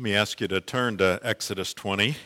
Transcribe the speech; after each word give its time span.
Let 0.00 0.04
me 0.04 0.14
ask 0.14 0.40
you 0.40 0.48
to 0.48 0.62
turn 0.62 0.96
to 0.96 1.20
Exodus 1.22 1.74
20. 1.74 2.16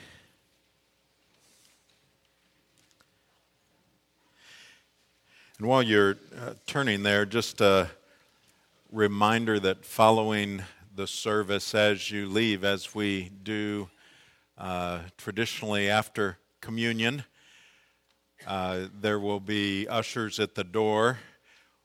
And 5.58 5.66
while 5.66 5.82
you're 5.82 6.16
uh, 6.40 6.52
turning 6.68 7.02
there, 7.02 7.26
just 7.26 7.60
a 7.60 7.90
reminder 8.92 9.58
that 9.58 9.84
following 9.84 10.62
the 10.94 11.08
service 11.08 11.74
as 11.74 12.12
you 12.12 12.28
leave, 12.28 12.62
as 12.62 12.94
we 12.94 13.30
do 13.42 13.90
uh, 14.56 15.00
traditionally 15.18 15.90
after 15.90 16.38
communion, 16.60 17.24
uh, 18.46 18.82
there 19.00 19.18
will 19.18 19.40
be 19.40 19.88
ushers 19.88 20.38
at 20.38 20.54
the 20.54 20.62
door 20.62 21.18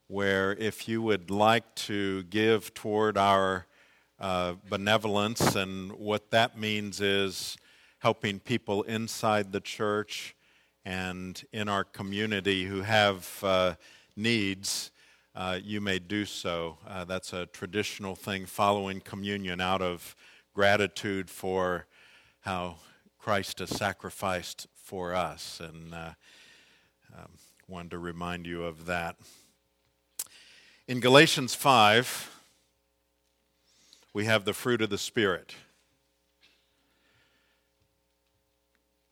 where 0.06 0.54
if 0.54 0.88
you 0.88 1.02
would 1.02 1.32
like 1.32 1.74
to 1.74 2.22
give 2.26 2.76
toward 2.76 3.18
our 3.18 3.66
uh, 4.20 4.56
benevolence, 4.70 5.56
and 5.56 5.92
what 5.94 6.32
that 6.32 6.58
means 6.58 7.02
is 7.02 7.58
helping 8.00 8.40
people 8.40 8.84
inside 8.84 9.52
the 9.52 9.60
church 9.60 10.36
and 10.86 11.44
in 11.52 11.70
our 11.70 11.84
community 11.84 12.66
who 12.66 12.82
have 12.82 13.40
uh, 13.44 13.76
needs, 14.16 14.92
uh, 15.36 15.60
you 15.62 15.80
may 15.80 16.00
do 16.00 16.26
so. 16.26 16.78
Uh, 16.88 17.06
that's 17.06 17.34
a 17.34 17.46
traditional 17.48 18.16
thing 18.16 18.46
following 18.46 19.00
communion 19.00 19.62
out 19.62 19.82
of 19.82 20.16
gratitude 20.54 21.30
for 21.30 21.86
how 22.42 22.78
Christ 23.20 23.60
has 23.60 23.70
sacrificed 23.70 24.68
for 24.74 25.14
us. 25.14 25.62
And 25.64 25.94
uh, 25.94 26.14
um, 27.16 27.30
wanted 27.68 27.92
to 27.92 28.00
remind 28.00 28.48
you 28.48 28.64
of 28.64 28.86
that. 28.86 29.18
In 30.88 31.00
Galatians 31.00 31.54
5, 31.54 32.39
we 34.14 34.26
have 34.26 34.44
the 34.44 34.54
fruit 34.54 34.82
of 34.82 34.90
the 34.90 34.98
Spirit. 34.98 35.56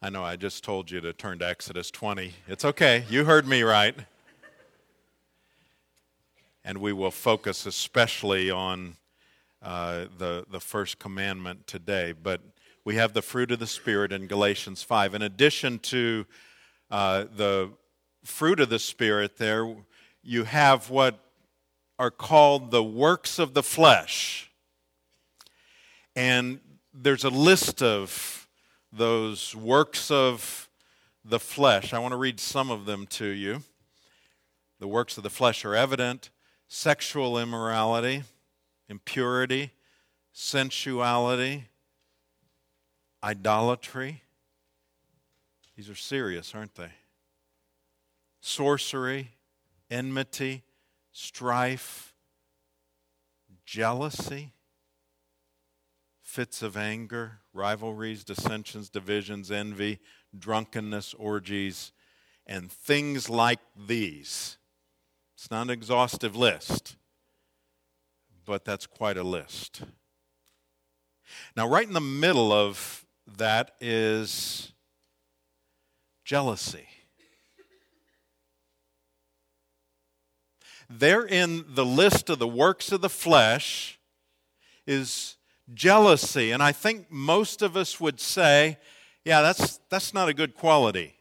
I 0.01 0.09
know 0.09 0.23
I 0.23 0.35
just 0.35 0.63
told 0.63 0.89
you 0.89 1.01
to 1.01 1.13
turn 1.13 1.39
to 1.39 1.47
Exodus 1.47 1.91
20. 1.91 2.33
It's 2.47 2.65
okay, 2.65 3.05
you 3.09 3.25
heard 3.25 3.47
me 3.47 3.61
right. 3.61 3.95
And 6.63 6.79
we 6.79 6.93
will 6.93 7.11
focus 7.11 7.65
especially 7.65 8.49
on 8.49 8.97
uh, 9.61 10.05
the, 10.17 10.45
the 10.51 10.59
first 10.59 10.99
commandment 10.99 11.67
today. 11.67 12.11
But 12.11 12.41
we 12.83 12.95
have 12.95 13.13
the 13.13 13.21
fruit 13.21 13.51
of 13.51 13.59
the 13.59 13.67
Spirit 13.67 14.11
in 14.11 14.27
Galatians 14.27 14.83
5. 14.83 15.13
In 15.13 15.21
addition 15.21 15.79
to 15.79 16.25
uh, 16.89 17.25
the 17.35 17.71
fruit 18.23 18.59
of 18.59 18.69
the 18.69 18.79
Spirit, 18.79 19.37
there 19.37 19.75
you 20.23 20.43
have 20.43 20.89
what 20.89 21.19
are 21.99 22.11
called 22.11 22.71
the 22.71 22.83
works 22.83 23.39
of 23.39 23.53
the 23.53 23.63
flesh. 23.63 24.46
And 26.17 26.61
there's 26.95 27.25
a 27.25 27.29
list 27.29 27.83
of 27.83 28.47
those 28.91 29.55
works 29.55 30.09
of 30.09 30.67
the 31.23 31.39
flesh. 31.39 31.93
I 31.93 31.99
want 31.99 32.11
to 32.13 32.17
read 32.17 32.39
some 32.39 32.71
of 32.71 32.85
them 32.85 33.05
to 33.11 33.27
you. 33.27 33.61
The 34.79 34.87
works 34.87 35.17
of 35.17 35.23
the 35.23 35.29
flesh 35.29 35.63
are 35.63 35.75
evident 35.75 36.31
sexual 36.67 37.37
immorality, 37.37 38.23
impurity, 38.89 39.73
sensuality, 40.33 41.65
idolatry. 43.23 44.23
These 45.75 45.87
are 45.87 45.95
serious, 45.95 46.55
aren't 46.55 46.73
they? 46.73 46.93
Sorcery, 48.41 49.29
enmity, 49.91 50.63
strife, 51.11 52.15
jealousy 53.67 54.53
fits 56.37 56.61
of 56.61 56.77
anger, 56.77 57.39
rivalries, 57.52 58.23
dissensions, 58.23 58.92
divisions, 58.92 59.49
envy, 59.49 59.98
drunkenness, 60.37 61.15
orgies, 61.15 61.92
and 62.45 62.71
things 62.71 63.27
like 63.27 63.58
these. 63.87 64.59
It's 65.36 65.49
not 65.49 65.64
an 65.64 65.70
exhaustive 65.71 66.36
list, 66.36 66.95
but 68.45 68.64
that's 68.64 68.86
quite 68.86 69.17
a 69.17 69.23
list. 69.23 69.81
Now, 71.55 71.67
right 71.67 71.87
in 71.87 71.95
the 71.95 71.99
middle 71.99 72.54
of 72.54 73.04
that 73.36 73.71
is 73.81 74.73
jealousy. 76.23 76.87
There 80.87 81.25
in 81.25 81.65
the 81.67 81.83
list 81.83 82.30
of 82.30 82.37
the 82.37 82.48
works 82.48 82.92
of 82.92 83.02
the 83.02 83.09
flesh 83.09 83.98
is 84.86 85.37
jealousy. 85.73 86.52
And 86.52 86.61
I 86.64 86.72
think 86.72 87.11
most 87.11 87.61
of 87.61 87.76
us 87.76 88.00
would 88.00 88.20
say, 88.20 88.78
yeah, 89.26 89.42
that's, 89.42 89.80
that's 89.89 90.14
not 90.14 90.30
a 90.30 90.33
good 90.33 90.55
quality. 90.55 91.16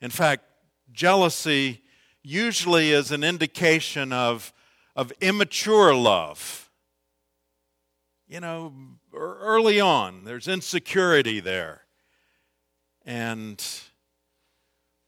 In 0.00 0.10
fact, 0.10 0.44
jealousy 0.92 1.82
usually 2.22 2.92
is 2.92 3.10
an 3.10 3.24
indication 3.24 4.12
of, 4.12 4.52
of 4.94 5.12
immature 5.20 5.94
love. 5.94 6.70
You 8.28 8.40
know, 8.40 8.74
early 9.14 9.80
on, 9.80 10.24
there's 10.24 10.48
insecurity 10.48 11.40
there. 11.40 11.82
And 13.04 13.64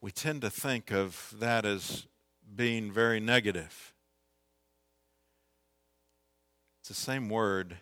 we 0.00 0.12
tend 0.12 0.43
to 0.43 0.50
think 0.50 0.93
of 0.93 1.35
that 1.39 1.65
as 1.65 2.06
being 2.55 2.93
very 2.93 3.19
negative. 3.19 3.93
It's 6.88 6.97
the 6.97 7.04
same 7.04 7.28
word 7.28 7.76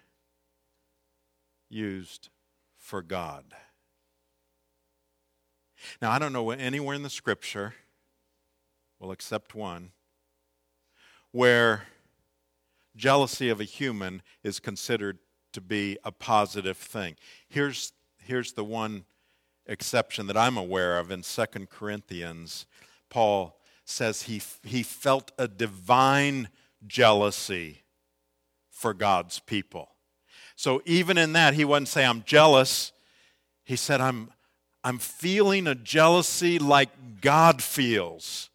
used 1.69 2.29
for 2.77 3.03
God. 3.03 3.45
Now, 6.03 6.11
I 6.11 6.19
don't 6.19 6.33
know 6.33 6.51
anywhere 6.51 6.97
in 6.97 7.05
the 7.05 7.09
scripture, 7.11 7.75
well, 8.99 9.13
except 9.13 9.55
one, 9.55 9.93
where 11.31 11.85
jealousy 12.97 13.49
of 13.49 13.61
a 13.61 13.65
human 13.65 14.23
is 14.43 14.59
considered 14.59 15.19
to 15.53 15.61
be 15.61 15.97
a 16.03 16.11
positive 16.11 16.77
thing. 16.77 17.15
Here's, 17.49 17.93
here's 18.19 18.55
the 18.55 18.65
one 18.65 19.05
exception 19.67 20.27
that 20.27 20.37
I'm 20.37 20.57
aware 20.57 20.99
of 20.99 21.13
in 21.13 21.23
2 21.23 21.45
Corinthians. 21.71 22.67
Paul 23.09 23.61
says 23.85 24.23
he, 24.23 24.43
he 24.65 24.83
felt 24.83 25.31
a 25.39 25.47
divine 25.47 26.49
jealousy 26.89 27.85
for 28.77 28.93
God's 28.93 29.39
people. 29.39 29.89
So 30.55 30.83
even 30.85 31.17
in 31.17 31.33
that, 31.33 31.55
he 31.55 31.65
wouldn't 31.65 31.89
say, 31.89 32.05
I'm 32.05 32.23
jealous. 32.25 32.93
He 33.65 33.75
said, 33.75 34.03
I'm, 34.03 34.31
I'm 34.85 34.99
feeling 34.99 35.67
a 35.67 35.75
jealousy 35.75 36.59
like 36.59 37.21
God 37.23 37.63
feels 37.63 38.51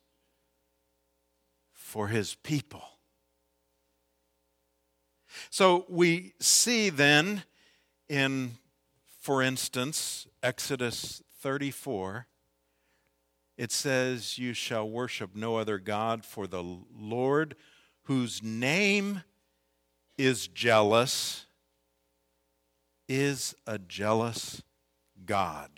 for 1.74 2.08
his 2.08 2.36
people. 2.36 2.84
So 5.50 5.86
we 5.90 6.34
see 6.40 6.92
then 6.92 7.44
in, 8.08 8.52
for 9.20 9.42
instance, 9.42 10.28
Exodus 10.44 11.24
34, 11.40 12.28
it 13.58 13.72
says, 13.72 14.38
You 14.38 14.54
shall 14.54 14.88
worship 14.88 15.36
no 15.36 15.56
other 15.56 15.80
God, 15.80 16.24
for 16.24 16.46
the 16.46 16.64
Lord, 16.64 17.56
whose 18.04 18.44
name 18.44 19.24
is 20.18 20.48
jealous, 20.48 21.46
is 23.08 23.56
a 23.68 23.78
jealous 23.80 24.62
God. 25.26 25.70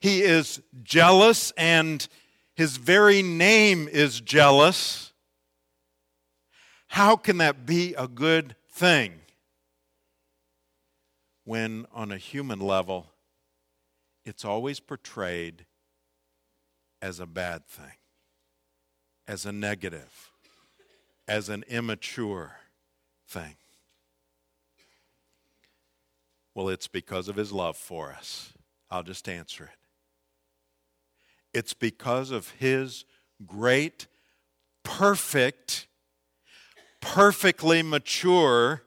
He 0.00 0.22
is 0.22 0.60
jealous, 0.82 1.52
and 1.56 2.06
his 2.54 2.76
very 2.76 3.22
name 3.22 3.88
is 3.88 4.20
jealous. 4.20 5.12
How 6.88 7.16
can 7.16 7.38
that 7.38 7.66
be 7.66 7.94
a 7.94 8.06
good 8.06 8.54
thing 8.70 9.20
when, 11.44 11.86
on 11.92 12.12
a 12.12 12.18
human 12.18 12.60
level, 12.60 13.12
it's 14.24 14.44
always 14.44 14.80
portrayed 14.80 15.66
as 17.02 17.20
a 17.20 17.26
bad 17.26 17.66
thing, 17.66 17.92
as 19.26 19.46
a 19.46 19.52
negative, 19.52 20.30
as 21.26 21.48
an 21.48 21.64
immature 21.68 22.56
thing. 23.28 23.56
Well, 26.54 26.68
it's 26.68 26.88
because 26.88 27.28
of 27.28 27.36
his 27.36 27.52
love 27.52 27.76
for 27.76 28.12
us. 28.12 28.52
I'll 28.90 29.02
just 29.02 29.28
answer 29.28 29.64
it. 29.64 31.58
It's 31.58 31.74
because 31.74 32.30
of 32.30 32.50
his 32.50 33.04
great, 33.46 34.06
perfect, 34.82 35.86
perfectly 37.00 37.82
mature 37.82 38.82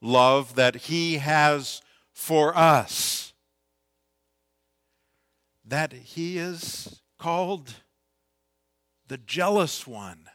love 0.00 0.54
that 0.54 0.76
he 0.76 1.18
has 1.18 1.82
for 2.12 2.56
us 2.56 3.30
that 5.70 5.92
he 5.92 6.36
is 6.36 7.00
called 7.18 7.74
the 9.10 9.18
jealous 9.18 9.88
one. 9.88 10.30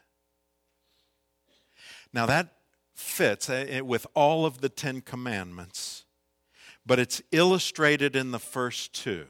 Now 2.12 2.26
that 2.26 2.50
fits 2.94 3.50
eh, 3.50 3.80
with 3.80 4.06
all 4.14 4.46
of 4.46 4.60
the 4.60 4.68
Ten 4.68 5.00
Commandments, 5.00 6.04
but 6.86 7.00
it's 7.00 7.22
illustrated 7.32 8.18
in 8.18 8.32
the 8.32 8.40
first 8.40 8.94
two. 8.94 9.28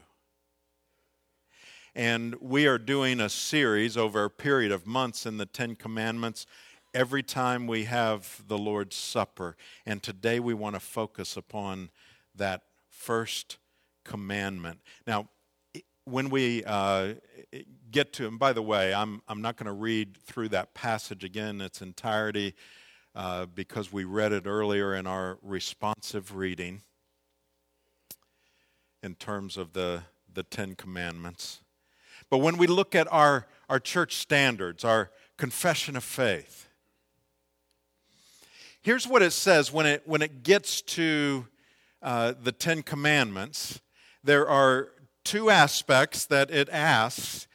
And 1.94 2.34
we 2.40 2.66
are 2.66 2.76
doing 2.76 3.20
a 3.20 3.28
series 3.28 3.96
over 3.96 4.24
a 4.24 4.30
period 4.30 4.72
of 4.72 4.84
months 4.84 5.24
in 5.24 5.38
the 5.38 5.46
Ten 5.46 5.76
Commandments 5.76 6.44
every 6.92 7.22
time 7.22 7.68
we 7.68 7.84
have 7.84 8.42
the 8.48 8.58
Lord's 8.58 8.96
Supper. 8.96 9.56
And 9.86 10.02
today 10.02 10.40
we 10.40 10.54
want 10.54 10.74
to 10.74 10.80
focus 10.80 11.36
upon 11.36 11.90
that 12.34 12.62
first 12.88 13.58
commandment. 14.04 14.80
Now, 15.06 15.28
when 16.06 16.30
we 16.30 16.62
uh, 16.64 17.14
get 17.90 18.12
to, 18.14 18.28
and 18.28 18.38
by 18.38 18.52
the 18.52 18.62
way, 18.62 18.94
I'm, 18.94 19.20
I'm 19.28 19.42
not 19.42 19.56
going 19.56 19.66
to 19.66 19.72
read 19.72 20.16
through 20.16 20.50
that 20.50 20.72
passage 20.72 21.24
again 21.24 21.56
in 21.56 21.60
its 21.60 21.82
entirety 21.82 22.54
uh, 23.16 23.46
because 23.46 23.92
we 23.92 24.04
read 24.04 24.32
it 24.32 24.46
earlier 24.46 24.94
in 24.94 25.06
our 25.08 25.38
responsive 25.42 26.36
reading 26.36 26.82
in 29.02 29.16
terms 29.16 29.56
of 29.56 29.72
the, 29.72 30.02
the 30.32 30.44
Ten 30.44 30.76
Commandments. 30.76 31.60
But 32.30 32.38
when 32.38 32.56
we 32.56 32.68
look 32.68 32.94
at 32.94 33.12
our, 33.12 33.48
our 33.68 33.80
church 33.80 34.16
standards, 34.16 34.84
our 34.84 35.10
confession 35.36 35.96
of 35.96 36.04
faith, 36.04 36.68
here's 38.80 39.08
what 39.08 39.22
it 39.22 39.32
says 39.32 39.72
when 39.72 39.86
it, 39.86 40.02
when 40.06 40.22
it 40.22 40.44
gets 40.44 40.82
to 40.82 41.48
uh, 42.00 42.34
the 42.40 42.52
Ten 42.52 42.82
Commandments. 42.84 43.80
There 44.22 44.48
are 44.48 44.90
two 45.26 45.50
aspects 45.50 46.24
that 46.26 46.50
it 46.52 46.68
asks 46.70 47.48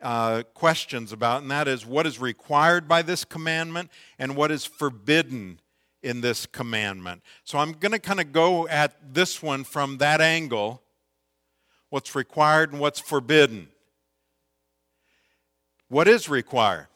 uh, 0.00 0.42
questions 0.54 1.12
about, 1.12 1.42
and 1.42 1.50
that 1.50 1.68
is 1.68 1.84
what 1.84 2.06
is 2.06 2.18
required 2.18 2.88
by 2.88 3.02
this 3.02 3.24
commandment 3.24 3.90
and 4.18 4.34
what 4.34 4.50
is 4.50 4.64
forbidden 4.64 5.60
in 6.02 6.22
this 6.22 6.46
commandment. 6.46 7.22
So 7.44 7.58
I'm 7.58 7.72
going 7.72 7.92
to 7.92 7.98
kind 7.98 8.18
of 8.18 8.32
go 8.32 8.66
at 8.68 9.14
this 9.14 9.42
one 9.42 9.64
from 9.64 9.98
that 9.98 10.20
angle 10.20 10.82
what's 11.90 12.14
required 12.14 12.72
and 12.72 12.80
what's 12.80 13.00
forbidden. 13.00 13.68
What 15.88 16.08
is 16.08 16.28
required? 16.28 16.88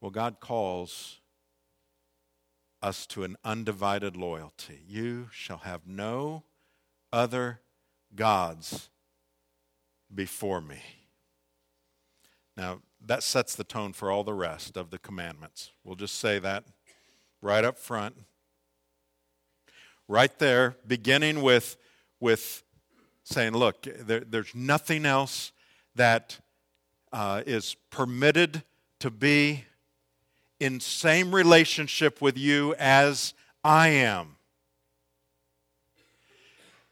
Well, 0.00 0.10
God 0.10 0.40
calls 0.40 1.18
us 2.82 3.06
to 3.06 3.24
an 3.24 3.36
undivided 3.44 4.16
loyalty. 4.16 4.82
You 4.88 5.28
shall 5.30 5.58
have 5.58 5.86
no 5.86 6.44
other 7.12 7.60
gods 8.14 8.88
before 10.14 10.60
me. 10.60 10.80
Now, 12.56 12.80
that 13.06 13.22
sets 13.22 13.54
the 13.54 13.64
tone 13.64 13.92
for 13.92 14.10
all 14.10 14.24
the 14.24 14.34
rest 14.34 14.76
of 14.76 14.90
the 14.90 14.98
commandments. 14.98 15.72
We'll 15.84 15.96
just 15.96 16.16
say 16.16 16.38
that 16.40 16.64
right 17.40 17.64
up 17.64 17.78
front. 17.78 18.16
Right 20.08 20.36
there, 20.38 20.76
beginning 20.86 21.40
with, 21.40 21.76
with 22.18 22.62
saying, 23.22 23.52
look, 23.52 23.82
there, 23.82 24.20
there's 24.20 24.54
nothing 24.54 25.06
else 25.06 25.52
that 25.94 26.38
uh, 27.12 27.42
is 27.46 27.76
permitted 27.90 28.62
to 28.98 29.10
be 29.10 29.64
in 30.58 30.80
same 30.80 31.34
relationship 31.34 32.20
with 32.20 32.36
you 32.36 32.74
as 32.78 33.34
I 33.64 33.88
am. 33.88 34.36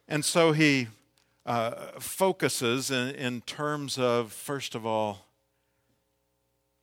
And 0.07 0.25
so 0.25 0.53
he 0.53 0.89
uh, 1.49 1.99
focuses 1.99 2.91
in, 2.91 3.15
in 3.15 3.41
terms 3.41 3.99
of, 3.99 4.33
first 4.33 4.75
of 4.75 4.85
all, 4.85 5.25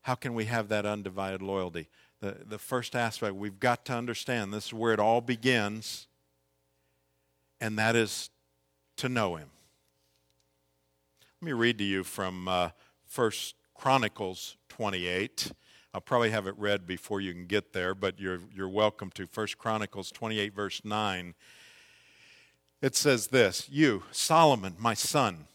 how 0.01 0.15
can 0.15 0.33
we 0.33 0.45
have 0.45 0.69
that 0.69 0.88
undivided 0.88 1.44
loyalty? 1.44 1.88
The, 2.19 2.38
the 2.44 2.57
first 2.57 2.95
aspect, 2.95 3.35
we've 3.35 3.59
got 3.59 3.85
to 3.85 3.94
understand 3.94 4.51
this 4.51 4.67
is 4.67 4.73
where 4.73 4.91
it 4.91 5.00
all 5.00 5.21
begins, 5.21 6.07
and 7.62 7.77
that 7.77 7.95
is 7.95 8.31
to 8.97 9.07
know 9.07 9.35
Him. 9.35 9.50
Let 11.41 11.45
me 11.45 11.53
read 11.53 11.77
to 11.77 11.83
you 11.83 12.03
from 12.03 12.47
uh, 12.47 12.69
First 13.06 13.53
Chronicles 13.75 14.57
28. 14.69 15.51
I'll 15.94 16.01
probably 16.01 16.31
have 16.31 16.47
it 16.47 16.56
read 16.57 16.88
before 16.88 17.21
you 17.21 17.33
can 17.33 17.45
get 17.45 17.71
there, 17.71 17.94
but 17.94 18.19
you're, 18.19 18.39
you're 18.51 18.68
welcome 18.68 19.11
to. 19.11 19.27
First 19.27 19.59
Chronicles 19.59 20.11
28, 20.11 20.56
verse 20.56 20.81
9. 20.83 21.35
It 22.85 22.95
says 22.95 23.27
this 23.27 23.67
You, 23.71 24.03
Solomon, 24.11 24.75
my 24.77 24.93
son, 24.93 25.47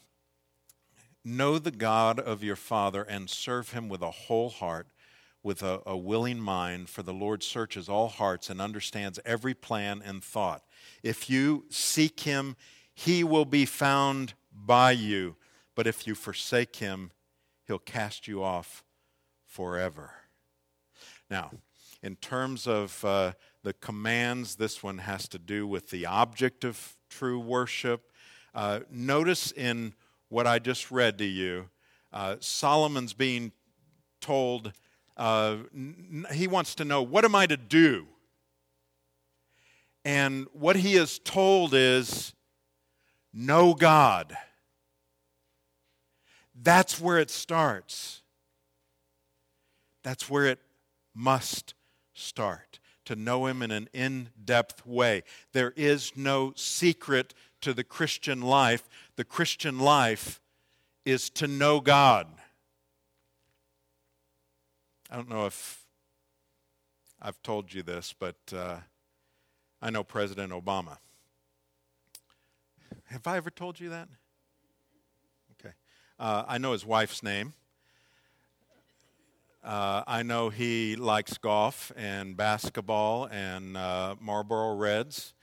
know 1.23 1.59
the 1.59 1.71
God 1.71 2.19
of 2.19 2.43
your 2.43 2.57
father 2.57 3.03
and 3.03 3.29
serve 3.29 3.71
him 3.71 3.87
with 3.87 4.01
a 4.01 4.11
whole 4.11 4.49
heart, 4.49 4.87
with 5.41 5.63
a, 5.63 5.81
a 5.85 5.95
willing 5.95 6.41
mind, 6.41 6.89
for 6.89 7.03
the 7.03 7.13
Lord 7.13 7.41
searches 7.41 7.87
all 7.87 8.09
hearts 8.09 8.49
and 8.49 8.59
understands 8.59 9.17
every 9.23 9.53
plan 9.53 10.01
and 10.03 10.21
thought. 10.21 10.65
If 11.03 11.29
you 11.29 11.63
seek 11.69 12.19
him, 12.19 12.57
he 12.93 13.23
will 13.23 13.45
be 13.45 13.65
found 13.65 14.33
by 14.51 14.91
you, 14.91 15.37
but 15.73 15.87
if 15.87 16.05
you 16.05 16.15
forsake 16.15 16.75
him, 16.75 17.11
he'll 17.65 17.79
cast 17.79 18.27
you 18.27 18.43
off 18.43 18.83
forever. 19.45 20.11
Now, 21.29 21.51
in 22.03 22.17
terms 22.17 22.67
of 22.67 23.05
uh, 23.05 23.31
the 23.63 23.71
commands, 23.71 24.55
this 24.55 24.83
one 24.83 24.97
has 24.97 25.29
to 25.29 25.39
do 25.39 25.65
with 25.65 25.91
the 25.91 26.05
object 26.05 26.65
of 26.65 26.97
true 27.11 27.39
worship. 27.39 28.11
Uh, 28.55 28.79
notice 28.89 29.51
in 29.51 29.93
what 30.29 30.47
I 30.47 30.57
just 30.57 30.89
read 30.89 31.17
to 31.19 31.25
you, 31.25 31.69
uh, 32.11 32.37
Solomon's 32.39 33.13
being 33.13 33.51
told, 34.21 34.73
uh, 35.17 35.57
n- 35.75 36.25
he 36.33 36.47
wants 36.47 36.73
to 36.75 36.85
know, 36.85 37.03
what 37.03 37.25
am 37.25 37.35
I 37.35 37.45
to 37.45 37.57
do? 37.57 38.07
And 40.03 40.47
what 40.53 40.77
he 40.77 40.95
is 40.95 41.19
told 41.19 41.73
is, 41.73 42.33
know 43.33 43.73
God. 43.73 44.35
That's 46.55 46.99
where 46.99 47.19
it 47.19 47.29
starts. 47.29 48.21
That's 50.03 50.29
where 50.29 50.45
it 50.45 50.59
must 51.13 51.73
start 52.13 52.70
to 53.05 53.15
know 53.15 53.45
Him 53.45 53.61
in 53.61 53.71
an 53.71 53.89
in 53.93 54.29
depth 54.43 54.85
way. 54.85 55.23
There 55.53 55.73
is 55.75 56.13
no 56.15 56.53
secret 56.55 57.33
to 57.61 57.73
the 57.73 57.83
Christian 57.83 58.41
life. 58.41 58.87
The 59.15 59.23
Christian 59.23 59.79
life 59.79 60.41
is 61.05 61.29
to 61.31 61.47
know 61.47 61.79
God. 61.79 62.27
I 65.09 65.15
don't 65.15 65.29
know 65.29 65.45
if 65.45 65.85
I've 67.21 67.41
told 67.43 67.73
you 67.73 67.83
this, 67.83 68.15
but 68.17 68.37
uh, 68.55 68.77
I 69.81 69.89
know 69.89 70.03
President 70.03 70.51
Obama. 70.51 70.97
Have 73.05 73.27
I 73.27 73.37
ever 73.37 73.49
told 73.49 73.79
you 73.79 73.89
that? 73.89 74.07
Okay. 75.59 75.73
Uh, 76.17 76.45
I 76.47 76.57
know 76.57 76.71
his 76.71 76.85
wife's 76.85 77.21
name. 77.21 77.53
Uh, 79.63 80.01
I 80.07 80.23
know 80.23 80.49
he 80.49 80.95
likes 80.95 81.37
golf 81.37 81.91
and 81.95 82.35
basketball 82.35 83.25
and 83.25 83.77
uh, 83.77 84.15
Marlboro 84.19 84.75
Reds. 84.75 85.33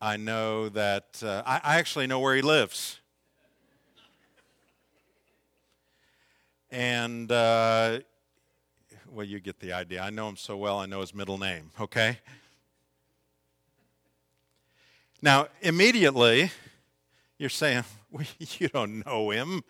I 0.00 0.16
know 0.16 0.70
that, 0.70 1.22
uh, 1.22 1.42
I, 1.44 1.60
I 1.62 1.78
actually 1.78 2.06
know 2.06 2.20
where 2.20 2.34
he 2.34 2.40
lives. 2.40 2.98
And, 6.70 7.30
uh, 7.30 8.00
well, 9.10 9.26
you 9.26 9.40
get 9.40 9.60
the 9.60 9.74
idea. 9.74 10.00
I 10.00 10.08
know 10.08 10.30
him 10.30 10.36
so 10.36 10.56
well, 10.56 10.78
I 10.78 10.86
know 10.86 11.02
his 11.02 11.14
middle 11.14 11.36
name, 11.36 11.72
okay? 11.78 12.18
Now, 15.20 15.48
immediately, 15.60 16.50
you're 17.36 17.50
saying, 17.50 17.84
well, 18.10 18.24
you 18.38 18.68
don't 18.68 19.04
know 19.04 19.28
him, 19.28 19.64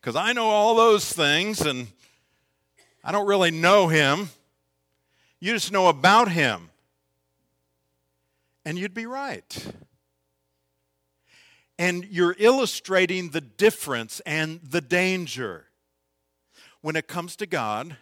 because 0.00 0.14
I 0.14 0.32
know 0.32 0.46
all 0.46 0.76
those 0.76 1.12
things, 1.12 1.62
and 1.62 1.88
I 3.08 3.10
don't 3.10 3.26
really 3.26 3.50
know 3.50 3.88
him. 3.88 4.28
You 5.40 5.54
just 5.54 5.72
know 5.72 5.88
about 5.88 6.30
him. 6.30 6.68
And 8.66 8.78
you'd 8.78 8.92
be 8.92 9.06
right. 9.06 9.72
And 11.78 12.04
you're 12.04 12.36
illustrating 12.38 13.30
the 13.30 13.40
difference 13.40 14.20
and 14.26 14.60
the 14.62 14.82
danger. 14.82 15.68
When 16.82 16.96
it 16.96 17.08
comes 17.08 17.34
to 17.36 17.46
God, 17.46 17.96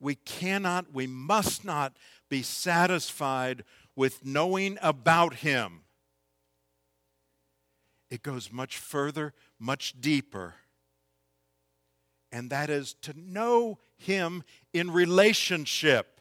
we 0.00 0.16
cannot, 0.16 0.92
we 0.92 1.06
must 1.06 1.64
not 1.64 1.96
be 2.28 2.42
satisfied 2.42 3.62
with 3.94 4.24
knowing 4.24 4.76
about 4.82 5.34
Him. 5.34 5.82
It 8.10 8.24
goes 8.24 8.50
much 8.50 8.76
further, 8.76 9.34
much 9.60 9.94
deeper 10.00 10.54
and 12.34 12.50
that 12.50 12.68
is 12.68 12.94
to 12.94 13.14
know 13.16 13.78
Him 13.96 14.42
in 14.72 14.90
relationship. 14.90 16.20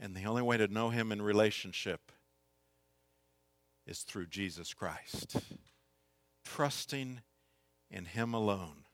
And 0.00 0.16
the 0.16 0.24
only 0.24 0.40
way 0.40 0.56
to 0.56 0.66
know 0.68 0.88
Him 0.88 1.12
in 1.12 1.20
relationship 1.20 2.10
is 3.86 4.00
through 4.00 4.28
Jesus 4.28 4.72
Christ. 4.72 5.36
Trusting 6.46 7.20
in 7.90 8.06
Him 8.06 8.32
alone 8.32 8.86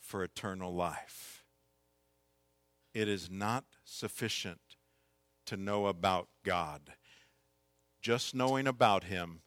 for 0.00 0.24
eternal 0.24 0.74
life. 0.74 1.44
It 2.92 3.06
is 3.06 3.30
not 3.30 3.64
sufficient 3.84 4.60
to 5.46 5.56
know 5.56 5.86
about 5.86 6.26
God. 6.44 6.94
Just 8.02 8.34
knowing 8.34 8.66
about 8.66 9.04
Him 9.04 9.42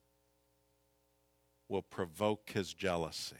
will 1.69 1.81
provoke 1.81 2.51
His 2.51 2.73
jealousy. 2.73 3.35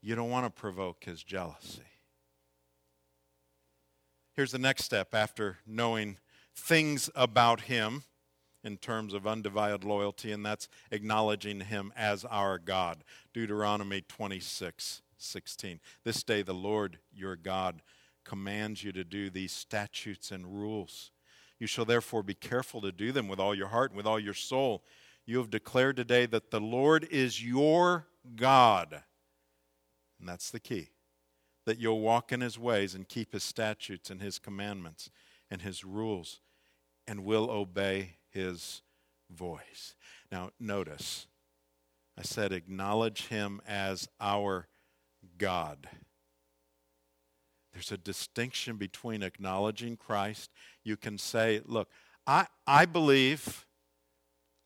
You 0.00 0.14
don't 0.14 0.30
want 0.30 0.46
to 0.46 0.60
provoke 0.60 1.04
His 1.04 1.22
jealousy. 1.22 1.82
Here's 4.34 4.52
the 4.52 4.58
next 4.58 4.84
step 4.84 5.14
after 5.14 5.58
knowing 5.66 6.16
things 6.54 7.10
about 7.14 7.62
Him 7.62 8.04
in 8.64 8.76
terms 8.76 9.12
of 9.12 9.26
undivided 9.26 9.84
loyalty, 9.84 10.32
and 10.32 10.44
that's 10.44 10.68
acknowledging 10.90 11.60
Him 11.60 11.92
as 11.96 12.24
our 12.24 12.58
God. 12.58 13.04
Deuteronomy 13.32 14.02
26 14.02 15.02
16. 15.18 15.78
This 16.02 16.22
day 16.24 16.42
the 16.42 16.52
Lord 16.52 16.98
your 17.14 17.36
God 17.36 17.82
commands 18.24 18.82
you 18.82 18.92
to 18.92 19.04
do 19.04 19.30
these 19.30 19.52
statutes 19.52 20.30
and 20.32 20.60
rules. 20.60 21.12
You 21.58 21.66
shall 21.66 21.84
therefore 21.84 22.24
be 22.24 22.34
careful 22.34 22.80
to 22.80 22.90
do 22.90 23.12
them 23.12 23.28
with 23.28 23.38
all 23.38 23.54
your 23.54 23.68
heart 23.68 23.90
and 23.92 23.96
with 23.96 24.06
all 24.06 24.18
your 24.18 24.34
soul. 24.34 24.82
You 25.26 25.38
have 25.38 25.50
declared 25.50 25.96
today 25.96 26.26
that 26.26 26.50
the 26.50 26.60
Lord 26.60 27.06
is 27.10 27.44
your 27.44 28.06
God. 28.36 29.02
And 30.18 30.28
that's 30.28 30.50
the 30.50 30.60
key 30.60 30.88
that 31.64 31.78
you'll 31.78 32.00
walk 32.00 32.32
in 32.32 32.40
his 32.40 32.58
ways 32.58 32.94
and 32.94 33.08
keep 33.08 33.32
his 33.32 33.44
statutes 33.44 34.10
and 34.10 34.20
his 34.20 34.38
commandments 34.38 35.10
and 35.50 35.62
his 35.62 35.84
rules 35.84 36.40
and 37.06 37.24
will 37.24 37.50
obey 37.50 38.16
his 38.30 38.82
voice. 39.30 39.94
Now, 40.30 40.50
notice, 40.58 41.26
I 42.18 42.22
said 42.22 42.52
acknowledge 42.52 43.28
him 43.28 43.60
as 43.66 44.08
our 44.20 44.66
God. 45.38 45.88
There's 47.72 47.92
a 47.92 47.96
distinction 47.96 48.76
between 48.76 49.22
acknowledging 49.22 49.96
Christ. 49.96 50.50
You 50.84 50.96
can 50.96 51.16
say, 51.16 51.60
look, 51.64 51.88
I, 52.26 52.46
I 52.66 52.84
believe, 52.84 53.66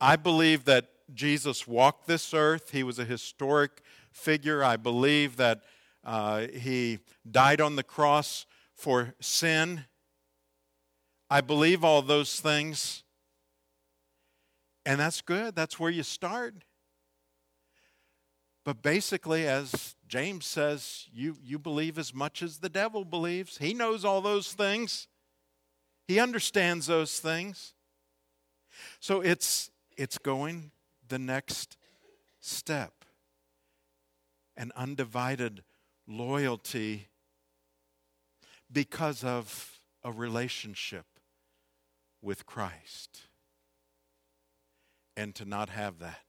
I 0.01 0.17
believe 0.17 0.65
that 0.65 0.87
Jesus 1.15 1.67
walked 1.67 2.07
this 2.07 2.35
earth. 2.35 2.71
He 2.71 2.83
was 2.83 2.99
a 2.99 3.05
historic 3.05 3.83
figure. 4.11 4.63
I 4.63 4.77
believe 4.77 5.37
that 5.37 5.63
uh, 6.05 6.47
he 6.49 6.99
died 7.29 7.61
on 7.61 7.77
the 7.77 7.83
cross 7.83 8.47
for 8.75 9.15
sin. 9.21 9.85
I 11.31 11.41
believe 11.41 11.83
all 11.83 12.03
those 12.03 12.41
things. 12.41 13.03
And 14.85 15.01
that's 15.01 15.21
good. 15.21 15.57
That's 15.57 15.81
where 15.81 15.91
you 15.91 16.03
start. 16.03 16.55
But 18.65 18.83
basically, 18.83 19.47
as 19.47 19.95
James 20.09 20.45
says, 20.45 21.07
you, 21.13 21.37
you 21.43 21.59
believe 21.59 21.99
as 21.99 22.13
much 22.13 22.43
as 22.43 22.59
the 22.59 22.69
devil 22.69 23.05
believes. 23.05 23.59
He 23.59 23.75
knows 23.75 24.05
all 24.05 24.21
those 24.21 24.53
things, 24.53 25.09
he 26.07 26.21
understands 26.21 26.87
those 26.87 27.19
things. 27.19 27.75
So 29.01 29.23
it's, 29.23 29.71
it's 29.97 30.19
going 30.19 30.71
the 31.09 31.19
next 31.19 31.77
step 32.41 32.93
an 34.57 34.73
undivided 34.75 35.63
loyalty 36.07 37.09
because 38.73 39.23
of 39.23 39.81
a 40.03 40.11
relationship 40.11 41.07
with 42.23 42.47
Christ. 42.47 43.23
And 45.17 45.35
to 45.35 45.45
not 45.45 45.71
have 45.71 45.99
that 46.01 46.21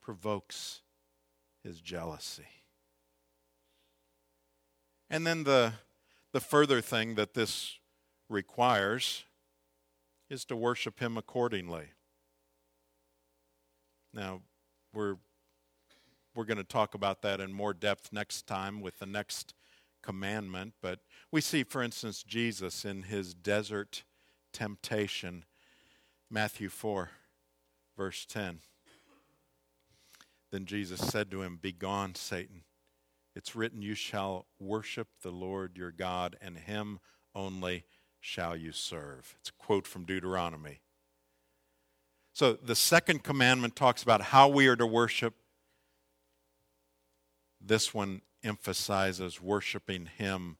provokes 0.00 0.82
his 1.62 1.80
jealousy. 1.80 2.46
And 5.10 5.26
then 5.26 5.44
the, 5.44 5.72
the 6.32 6.40
further 6.40 6.80
thing 6.80 7.16
that 7.16 7.34
this 7.34 7.78
requires 8.28 9.24
is 10.28 10.44
to 10.46 10.56
worship 10.56 11.00
him 11.00 11.16
accordingly. 11.16 11.86
Now, 14.16 14.40
we're, 14.94 15.16
we're 16.34 16.46
going 16.46 16.56
to 16.56 16.64
talk 16.64 16.94
about 16.94 17.20
that 17.20 17.38
in 17.38 17.52
more 17.52 17.74
depth 17.74 18.14
next 18.14 18.46
time 18.46 18.80
with 18.80 18.98
the 18.98 19.04
next 19.04 19.52
commandment, 20.02 20.72
but 20.80 21.00
we 21.30 21.42
see, 21.42 21.64
for 21.64 21.82
instance, 21.82 22.22
Jesus 22.22 22.86
in 22.86 23.02
his 23.02 23.34
desert 23.34 24.04
temptation, 24.54 25.44
Matthew 26.30 26.70
4, 26.70 27.10
verse 27.94 28.24
10. 28.24 28.60
Then 30.50 30.64
Jesus 30.64 31.00
said 31.00 31.30
to 31.30 31.42
him, 31.42 31.58
Begone, 31.60 32.14
Satan. 32.14 32.62
It's 33.34 33.54
written, 33.54 33.82
You 33.82 33.94
shall 33.94 34.46
worship 34.58 35.08
the 35.22 35.30
Lord 35.30 35.76
your 35.76 35.92
God, 35.92 36.36
and 36.40 36.56
him 36.56 37.00
only 37.34 37.84
shall 38.18 38.56
you 38.56 38.72
serve. 38.72 39.36
It's 39.40 39.50
a 39.50 39.62
quote 39.62 39.86
from 39.86 40.06
Deuteronomy. 40.06 40.80
So 42.36 42.52
the 42.52 42.74
second 42.76 43.22
commandment 43.22 43.76
talks 43.76 44.02
about 44.02 44.20
how 44.20 44.46
we 44.46 44.66
are 44.66 44.76
to 44.76 44.86
worship. 44.86 45.32
This 47.58 47.94
one 47.94 48.20
emphasizes 48.44 49.40
worshiping 49.40 50.10
him 50.18 50.58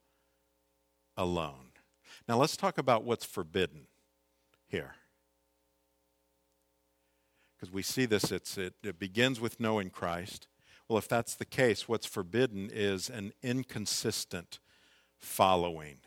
alone. 1.18 1.72
Now 2.26 2.38
let's 2.38 2.56
talk 2.56 2.78
about 2.78 3.04
what's 3.04 3.26
forbidden 3.26 3.88
here 4.66 4.94
because 7.54 7.70
we 7.70 7.82
see 7.82 8.06
this, 8.06 8.32
it's, 8.32 8.56
it, 8.56 8.72
it 8.82 8.98
begins 8.98 9.38
with 9.38 9.60
knowing 9.60 9.90
Christ. 9.90 10.48
Well, 10.88 10.96
if 10.96 11.08
that's 11.08 11.34
the 11.34 11.44
case, 11.44 11.86
what's 11.86 12.06
forbidden 12.06 12.70
is 12.72 13.10
an 13.10 13.34
inconsistent 13.42 14.60
following. 15.18 15.98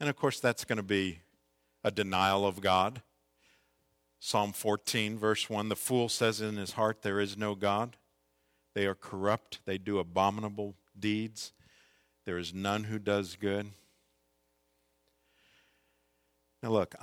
And 0.00 0.08
of 0.08 0.16
course, 0.16 0.40
that's 0.40 0.64
going 0.64 0.78
to 0.78 0.82
be 0.82 1.18
a 1.84 1.90
denial 1.90 2.46
of 2.46 2.62
God. 2.62 3.02
Psalm 4.26 4.54
14, 4.54 5.18
verse 5.18 5.50
1 5.50 5.68
The 5.68 5.76
fool 5.76 6.08
says 6.08 6.40
in 6.40 6.56
his 6.56 6.72
heart, 6.72 7.02
There 7.02 7.20
is 7.20 7.36
no 7.36 7.54
God. 7.54 7.98
They 8.74 8.86
are 8.86 8.94
corrupt, 8.94 9.60
they 9.66 9.76
do 9.76 9.98
abominable 9.98 10.76
deeds. 10.98 11.52
There 12.24 12.38
is 12.38 12.54
none 12.54 12.84
who 12.84 12.98
does 12.98 13.36
good. 13.38 13.66
Now, 16.62 16.70
look, 16.70 16.94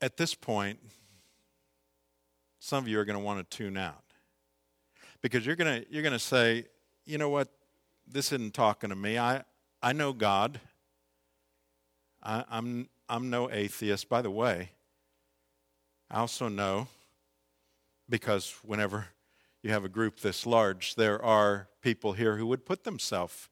at 0.00 0.16
this 0.16 0.32
point, 0.32 0.78
some 2.60 2.84
of 2.84 2.88
you 2.88 3.00
are 3.00 3.04
going 3.04 3.18
to 3.18 3.24
want 3.24 3.50
to 3.50 3.56
tune 3.56 3.76
out 3.76 4.04
because 5.22 5.44
you're 5.44 5.56
going 5.56 5.82
to 5.82 5.92
you're 5.92 6.04
going 6.04 6.12
to 6.12 6.20
say, 6.20 6.66
you 7.04 7.18
know 7.18 7.30
what, 7.30 7.48
this 8.06 8.30
isn't 8.30 8.54
talking 8.54 8.90
to 8.90 8.96
me. 8.96 9.18
I 9.18 9.42
I 9.82 9.92
know 9.92 10.12
God. 10.12 10.60
I, 12.22 12.44
I'm 12.48 12.88
I'm 13.08 13.28
no 13.28 13.50
atheist. 13.50 14.08
By 14.08 14.22
the 14.22 14.30
way, 14.30 14.70
I 16.10 16.20
also 16.20 16.48
know 16.48 16.88
because 18.08 18.54
whenever 18.62 19.08
you 19.62 19.70
have 19.70 19.84
a 19.84 19.88
group 19.88 20.20
this 20.20 20.46
large, 20.46 20.94
there 20.94 21.22
are 21.22 21.68
people 21.82 22.12
here 22.12 22.36
who 22.36 22.46
would 22.46 22.64
put 22.64 22.84
themselves 22.84 23.48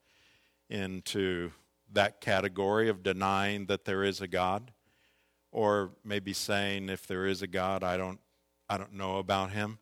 into 0.69 1.51
that 1.91 2.21
category 2.21 2.89
of 2.89 3.03
denying 3.03 3.65
that 3.65 3.85
there 3.85 4.03
is 4.03 4.21
a 4.21 4.27
God 4.27 4.71
or 5.51 5.91
maybe 6.03 6.33
saying 6.33 6.89
if 6.89 7.07
there 7.07 7.25
is 7.25 7.41
a 7.41 7.47
God, 7.47 7.83
I 7.83 7.97
don't 7.97 8.19
I 8.69 8.77
don't 8.77 8.93
know 8.93 9.17
about 9.17 9.51
him. 9.51 9.77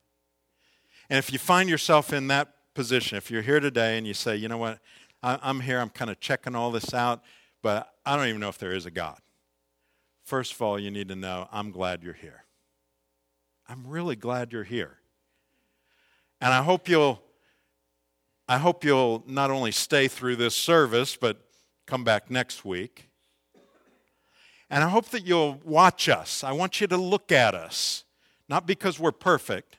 And 1.09 1.17
if 1.17 1.31
you 1.31 1.39
find 1.39 1.69
yourself 1.69 2.11
in 2.11 2.27
that 2.27 2.53
position, 2.73 3.17
if 3.17 3.31
you're 3.31 3.41
here 3.41 3.59
today 3.59 3.97
and 3.97 4.05
you 4.05 4.13
say, 4.13 4.35
you 4.35 4.49
know 4.49 4.57
what, 4.57 4.79
I'm 5.21 5.61
here, 5.61 5.79
I'm 5.79 5.89
kind 5.89 6.11
of 6.11 6.19
checking 6.19 6.53
all 6.53 6.69
this 6.69 6.93
out, 6.93 7.23
but 7.61 7.93
I 8.05 8.17
don't 8.17 8.27
even 8.27 8.41
know 8.41 8.49
if 8.49 8.57
there 8.57 8.73
is 8.73 8.85
a 8.85 8.91
God. 8.91 9.19
First 10.25 10.53
of 10.53 10.61
all, 10.61 10.77
you 10.77 10.91
need 10.91 11.07
to 11.09 11.15
know 11.15 11.47
I'm 11.51 11.71
glad 11.71 12.03
you're 12.03 12.13
here. 12.13 12.43
I'm 13.67 13.88
really 13.88 14.15
glad 14.15 14.51
you're 14.51 14.63
here. 14.63 14.98
And 16.41 16.53
I 16.53 16.62
hope 16.62 16.89
you'll 16.89 17.22
I 18.48 18.58
hope 18.58 18.84
you'll 18.84 19.24
not 19.25 19.51
only 19.51 19.72
stay 19.72 20.10
through 20.10 20.36
this 20.36 20.53
service, 20.53 21.15
but 21.15 21.38
come 21.86 22.03
back 22.03 22.29
next 22.29 22.65
week. 22.65 23.10
And 24.70 24.84
I 24.84 24.89
hope 24.89 25.10
that 25.10 25.25
you'll 25.25 25.62
watch 25.63 26.10
us. 26.10 26.43
I 26.43 26.51
want 26.51 26.82
you 26.82 26.88
to 26.88 26.98
look 26.98 27.32
at 27.32 27.55
us, 27.55 28.03
not 28.50 28.67
because 28.67 29.00
we're 29.00 29.13
perfect, 29.13 29.77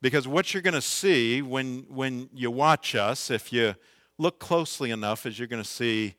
because 0.00 0.28
what 0.28 0.54
you're 0.54 0.62
going 0.62 0.74
to 0.74 0.80
see 0.80 1.42
when, 1.42 1.86
when 1.88 2.28
you 2.32 2.50
watch 2.50 2.94
us, 2.94 3.30
if 3.30 3.52
you 3.52 3.74
look 4.16 4.38
closely 4.38 4.90
enough, 4.92 5.26
is 5.26 5.38
you're 5.38 5.48
going 5.48 5.62
to 5.62 5.68
see 5.68 6.14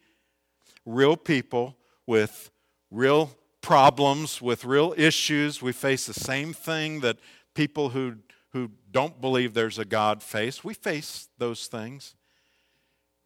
real 0.85 1.15
people 1.15 1.77
with 2.05 2.51
real 2.91 3.29
problems, 3.63 4.41
with 4.41 4.65
real 4.65 4.93
issues. 4.97 5.61
We 5.61 5.71
face 5.71 6.05
the 6.05 6.13
same 6.13 6.53
thing 6.53 6.99
that 6.99 7.17
people 7.55 7.89
who, 7.89 8.17
who 8.51 8.69
don't 8.91 9.19
believe 9.21 9.53
there's 9.53 9.79
a 9.79 9.85
God 9.85 10.21
face. 10.21 10.63
We 10.63 10.73
face 10.73 11.29
those 11.37 11.67
things. 11.67 12.13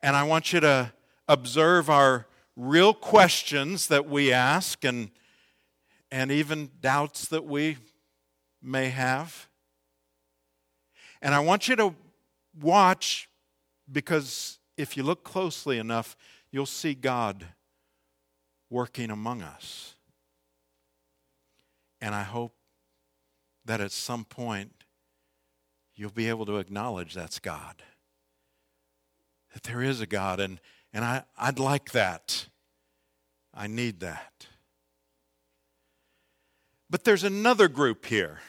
And 0.01 0.15
I 0.15 0.23
want 0.23 0.53
you 0.53 0.59
to 0.59 0.93
observe 1.27 1.89
our 1.89 2.27
real 2.55 2.93
questions 2.93 3.87
that 3.87 4.07
we 4.07 4.31
ask 4.31 4.85
and, 4.85 5.09
and 6.11 6.31
even 6.31 6.69
doubts 6.81 7.27
that 7.29 7.43
we 7.43 7.77
may 8.61 8.89
have. 8.89 9.49
And 11.19 11.33
I 11.33 11.39
want 11.39 11.67
you 11.67 11.75
to 11.77 11.95
watch 12.61 13.27
because 13.91 14.59
if 14.77 14.95
you 14.95 15.01
look 15.01 15.23
closely 15.23 15.79
enough, 15.79 16.15
you'll 16.51 16.67
see 16.67 16.93
God 16.93 17.43
working 18.69 19.09
among 19.09 19.41
us. 19.41 19.95
And 22.01 22.13
I 22.13 22.23
hope 22.23 22.53
that 23.65 23.81
at 23.81 23.91
some 23.91 24.23
point 24.23 24.71
you'll 25.95 26.11
be 26.11 26.29
able 26.29 26.45
to 26.45 26.57
acknowledge 26.57 27.13
that's 27.13 27.39
God. 27.39 27.81
That 29.53 29.63
there 29.63 29.81
is 29.81 29.99
a 29.99 30.05
God, 30.05 30.39
and, 30.39 30.59
and 30.93 31.03
I, 31.03 31.23
I'd 31.37 31.59
like 31.59 31.91
that. 31.91 32.47
I 33.53 33.67
need 33.67 33.99
that. 34.01 34.45
But 36.89 37.03
there's 37.03 37.23
another 37.23 37.67
group 37.67 38.05
here, 38.05 38.39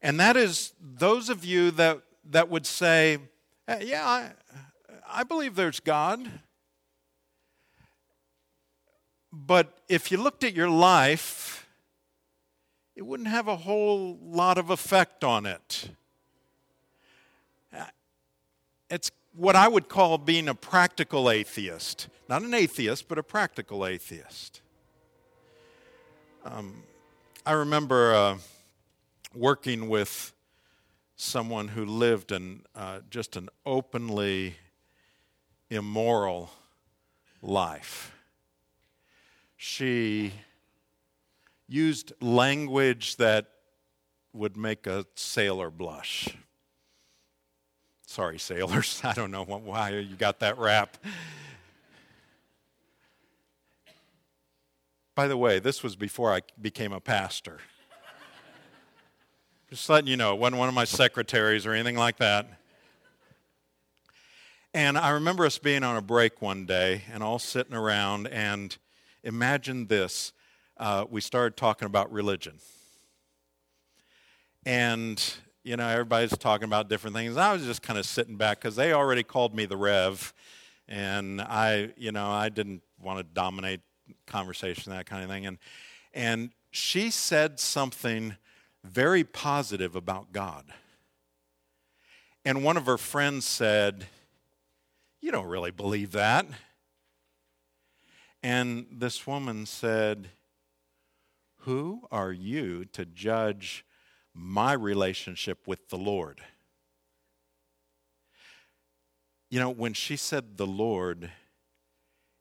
and 0.00 0.18
that 0.18 0.36
is 0.36 0.72
those 0.80 1.28
of 1.28 1.44
you 1.44 1.70
that, 1.72 2.00
that 2.30 2.48
would 2.48 2.66
say, 2.66 3.18
uh, 3.68 3.76
Yeah, 3.80 4.06
I, 4.06 4.30
I 5.06 5.24
believe 5.24 5.54
there's 5.54 5.80
God. 5.80 6.28
But 9.30 9.78
if 9.88 10.10
you 10.10 10.18
looked 10.18 10.42
at 10.42 10.54
your 10.54 10.70
life, 10.70 11.67
it 12.98 13.06
wouldn't 13.06 13.28
have 13.28 13.46
a 13.46 13.54
whole 13.54 14.18
lot 14.20 14.58
of 14.58 14.70
effect 14.70 15.22
on 15.22 15.46
it. 15.46 15.88
It's 18.90 19.12
what 19.36 19.54
I 19.54 19.68
would 19.68 19.88
call 19.88 20.18
being 20.18 20.48
a 20.48 20.54
practical 20.54 21.30
atheist. 21.30 22.08
Not 22.28 22.42
an 22.42 22.52
atheist, 22.54 23.06
but 23.06 23.16
a 23.16 23.22
practical 23.22 23.86
atheist. 23.86 24.62
Um, 26.44 26.82
I 27.46 27.52
remember 27.52 28.14
uh, 28.14 28.38
working 29.32 29.88
with 29.88 30.32
someone 31.14 31.68
who 31.68 31.84
lived 31.84 32.32
in 32.32 32.62
uh, 32.74 32.98
just 33.10 33.36
an 33.36 33.48
openly 33.64 34.56
immoral 35.70 36.50
life. 37.42 38.12
She 39.56 40.32
used 41.68 42.12
language 42.20 43.16
that 43.16 43.46
would 44.32 44.56
make 44.56 44.86
a 44.86 45.04
sailor 45.14 45.70
blush. 45.70 46.28
Sorry, 48.06 48.38
sailors. 48.38 49.00
I 49.04 49.12
don't 49.12 49.30
know 49.30 49.44
why 49.44 49.90
you 49.90 50.16
got 50.16 50.40
that 50.40 50.58
rap. 50.58 50.96
By 55.14 55.28
the 55.28 55.36
way, 55.36 55.58
this 55.58 55.82
was 55.82 55.96
before 55.96 56.32
I 56.32 56.42
became 56.60 56.92
a 56.92 57.00
pastor. 57.00 57.58
Just 59.68 59.88
letting 59.90 60.08
you 60.08 60.16
know, 60.16 60.32
it 60.32 60.38
wasn't 60.38 60.58
one 60.58 60.68
of 60.68 60.74
my 60.74 60.84
secretaries 60.84 61.66
or 61.66 61.72
anything 61.72 61.96
like 61.96 62.16
that. 62.18 62.48
And 64.72 64.96
I 64.96 65.10
remember 65.10 65.44
us 65.44 65.58
being 65.58 65.82
on 65.82 65.96
a 65.96 66.00
break 66.00 66.40
one 66.40 66.64
day 66.64 67.02
and 67.12 67.22
all 67.22 67.38
sitting 67.38 67.74
around, 67.74 68.28
and 68.28 68.76
imagine 69.22 69.88
this 69.88 70.32
uh, 70.78 71.04
we 71.10 71.20
started 71.20 71.56
talking 71.56 71.86
about 71.86 72.12
religion. 72.12 72.54
And, 74.64 75.22
you 75.64 75.76
know, 75.76 75.88
everybody's 75.88 76.36
talking 76.36 76.64
about 76.64 76.88
different 76.88 77.16
things. 77.16 77.36
I 77.36 77.52
was 77.52 77.64
just 77.64 77.82
kind 77.82 77.98
of 77.98 78.06
sitting 78.06 78.36
back 78.36 78.60
because 78.60 78.76
they 78.76 78.92
already 78.92 79.22
called 79.22 79.54
me 79.54 79.66
the 79.66 79.76
Rev. 79.76 80.32
And 80.88 81.40
I, 81.40 81.90
you 81.96 82.12
know, 82.12 82.30
I 82.30 82.48
didn't 82.48 82.82
want 83.00 83.18
to 83.18 83.24
dominate 83.24 83.80
conversation, 84.26 84.92
that 84.92 85.06
kind 85.06 85.22
of 85.22 85.30
thing. 85.30 85.46
And, 85.46 85.58
and 86.14 86.50
she 86.70 87.10
said 87.10 87.58
something 87.58 88.36
very 88.84 89.24
positive 89.24 89.96
about 89.96 90.32
God. 90.32 90.64
And 92.44 92.62
one 92.62 92.76
of 92.76 92.86
her 92.86 92.98
friends 92.98 93.46
said, 93.46 94.06
You 95.20 95.32
don't 95.32 95.48
really 95.48 95.70
believe 95.70 96.12
that. 96.12 96.46
And 98.42 98.86
this 98.92 99.26
woman 99.26 99.66
said, 99.66 100.28
who 101.68 102.00
are 102.10 102.32
you 102.32 102.86
to 102.86 103.04
judge 103.04 103.84
my 104.32 104.72
relationship 104.72 105.66
with 105.66 105.90
the 105.90 105.98
Lord? 105.98 106.40
You 109.50 109.60
know, 109.60 109.68
when 109.68 109.92
she 109.92 110.16
said 110.16 110.56
the 110.56 110.66
Lord, 110.66 111.30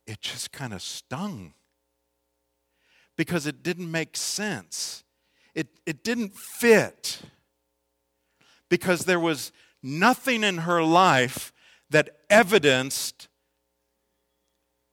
it 0.05 0.21
just 0.21 0.53
kind 0.53 0.71
of 0.73 0.81
stung 0.81 1.53
because 3.17 3.45
it 3.45 3.63
didn't 3.63 3.91
make 3.91 4.15
sense. 4.15 5.03
It, 5.53 5.67
it 5.85 6.05
didn't 6.05 6.33
fit 6.33 7.19
because 8.69 9.01
there 9.01 9.19
was 9.19 9.51
nothing 9.83 10.41
in 10.41 10.59
her 10.59 10.81
life 10.81 11.51
that 11.89 12.19
evidenced 12.29 13.27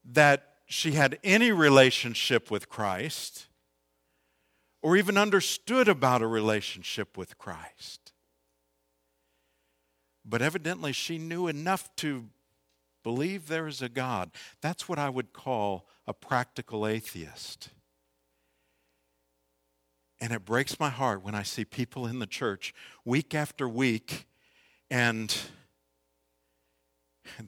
that 0.05 0.55
she 0.66 0.92
had 0.92 1.20
any 1.23 1.53
relationship 1.53 2.51
with 2.51 2.68
Christ 2.68 3.47
or 4.85 4.99
even 4.99 5.16
understood 5.16 5.88
about 5.88 6.20
a 6.20 6.27
relationship 6.27 7.16
with 7.16 7.38
Christ. 7.38 8.12
But 10.27 10.42
evidently, 10.42 10.92
she 10.92 11.16
knew 11.16 11.49
enough 11.49 11.88
to 11.97 12.27
believe 13.03 13.49
there 13.49 13.66
is 13.66 13.81
a 13.81 13.88
God. 13.88 14.31
That's 14.61 14.87
what 14.87 14.99
I 14.99 15.09
would 15.09 15.33
call 15.33 15.88
a 16.07 16.12
practical 16.12 16.87
atheist. 16.87 17.70
And 20.20 20.35
it 20.35 20.44
breaks 20.44 20.79
my 20.79 20.90
heart 20.90 21.25
when 21.25 21.35
I 21.35 21.44
see 21.44 21.64
people 21.64 22.07
in 22.07 22.18
the 22.18 22.27
church 22.27 22.75
week 23.07 23.35
after 23.35 23.66
week 23.66 24.27
and 24.90 25.35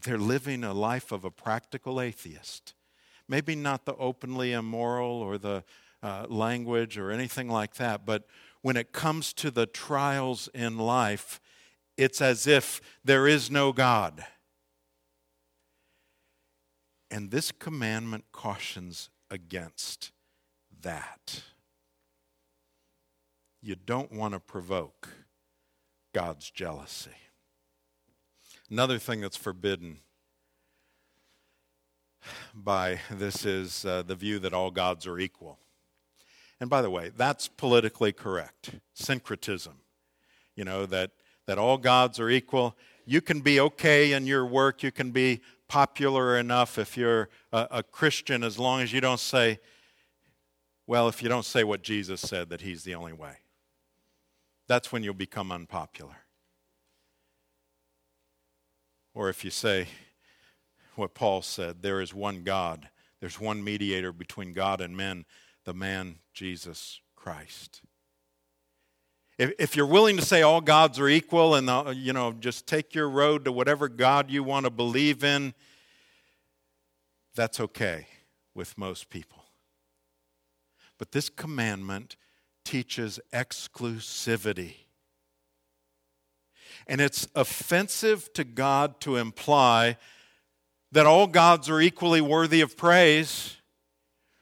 they're 0.04 0.16
living 0.16 0.64
a 0.64 0.72
life 0.72 1.12
of 1.12 1.22
a 1.26 1.30
practical 1.30 2.00
atheist. 2.00 2.72
Maybe 3.28 3.54
not 3.54 3.84
the 3.84 3.94
openly 3.96 4.52
immoral 4.52 5.20
or 5.20 5.36
the 5.36 5.64
uh, 6.06 6.24
language 6.28 6.96
or 6.96 7.10
anything 7.10 7.48
like 7.48 7.74
that, 7.74 8.06
but 8.06 8.28
when 8.62 8.76
it 8.76 8.92
comes 8.92 9.32
to 9.32 9.50
the 9.50 9.66
trials 9.66 10.48
in 10.54 10.78
life, 10.78 11.40
it's 11.96 12.20
as 12.20 12.46
if 12.46 12.80
there 13.04 13.26
is 13.26 13.50
no 13.50 13.72
God. 13.72 14.24
And 17.10 17.32
this 17.32 17.50
commandment 17.50 18.26
cautions 18.30 19.10
against 19.32 20.12
that. 20.80 21.42
You 23.60 23.74
don't 23.74 24.12
want 24.12 24.34
to 24.34 24.38
provoke 24.38 25.08
God's 26.14 26.52
jealousy. 26.52 27.18
Another 28.70 28.98
thing 28.98 29.22
that's 29.22 29.36
forbidden 29.36 29.98
by 32.54 33.00
this 33.10 33.44
is 33.44 33.84
uh, 33.84 34.02
the 34.02 34.14
view 34.14 34.38
that 34.38 34.54
all 34.54 34.70
gods 34.70 35.04
are 35.04 35.18
equal. 35.18 35.58
And 36.60 36.70
by 36.70 36.82
the 36.82 36.90
way, 36.90 37.10
that's 37.14 37.48
politically 37.48 38.12
correct. 38.12 38.76
Syncretism. 38.94 39.74
You 40.54 40.64
know, 40.64 40.86
that, 40.86 41.10
that 41.46 41.58
all 41.58 41.76
gods 41.76 42.18
are 42.18 42.30
equal. 42.30 42.76
You 43.04 43.20
can 43.20 43.40
be 43.40 43.60
okay 43.60 44.12
in 44.12 44.26
your 44.26 44.46
work, 44.46 44.82
you 44.82 44.90
can 44.90 45.10
be 45.10 45.40
popular 45.68 46.38
enough 46.38 46.78
if 46.78 46.96
you're 46.96 47.28
a, 47.52 47.68
a 47.70 47.82
Christian 47.82 48.42
as 48.42 48.58
long 48.58 48.80
as 48.80 48.92
you 48.92 49.00
don't 49.00 49.20
say, 49.20 49.58
well, 50.86 51.08
if 51.08 51.22
you 51.22 51.28
don't 51.28 51.44
say 51.44 51.64
what 51.64 51.82
Jesus 51.82 52.20
said, 52.20 52.48
that 52.50 52.60
he's 52.60 52.84
the 52.84 52.94
only 52.94 53.12
way. 53.12 53.38
That's 54.68 54.92
when 54.92 55.02
you'll 55.02 55.14
become 55.14 55.52
unpopular. 55.52 56.16
Or 59.14 59.28
if 59.28 59.44
you 59.44 59.50
say 59.50 59.88
what 60.94 61.14
Paul 61.14 61.42
said, 61.42 61.82
there 61.82 62.00
is 62.00 62.14
one 62.14 62.42
God, 62.42 62.88
there's 63.20 63.40
one 63.40 63.62
mediator 63.62 64.12
between 64.12 64.52
God 64.52 64.80
and 64.80 64.96
men, 64.96 65.24
the 65.66 65.74
man 65.74 66.20
Jesus 66.32 67.00
Christ. 67.16 67.82
If, 69.36 69.52
if 69.58 69.76
you're 69.76 69.84
willing 69.84 70.16
to 70.16 70.24
say 70.24 70.40
all 70.40 70.62
gods 70.62 70.98
are 70.98 71.08
equal 71.08 71.56
and, 71.56 71.68
uh, 71.68 71.92
you 71.94 72.14
know, 72.14 72.32
just 72.32 72.66
take 72.66 72.94
your 72.94 73.10
road 73.10 73.44
to 73.44 73.52
whatever 73.52 73.88
God 73.88 74.30
you 74.30 74.42
want 74.42 74.64
to 74.64 74.70
believe 74.70 75.22
in, 75.22 75.52
that's 77.34 77.60
okay 77.60 78.06
with 78.54 78.78
most 78.78 79.10
people. 79.10 79.44
But 80.98 81.12
this 81.12 81.28
commandment 81.28 82.16
teaches 82.64 83.20
exclusivity. 83.32 84.76
And 86.86 87.00
it's 87.00 87.26
offensive 87.34 88.32
to 88.34 88.44
God 88.44 89.00
to 89.00 89.16
imply 89.16 89.98
that 90.92 91.06
all 91.06 91.26
gods 91.26 91.68
are 91.68 91.80
equally 91.80 92.20
worthy 92.20 92.60
of 92.60 92.76
praise 92.76 93.55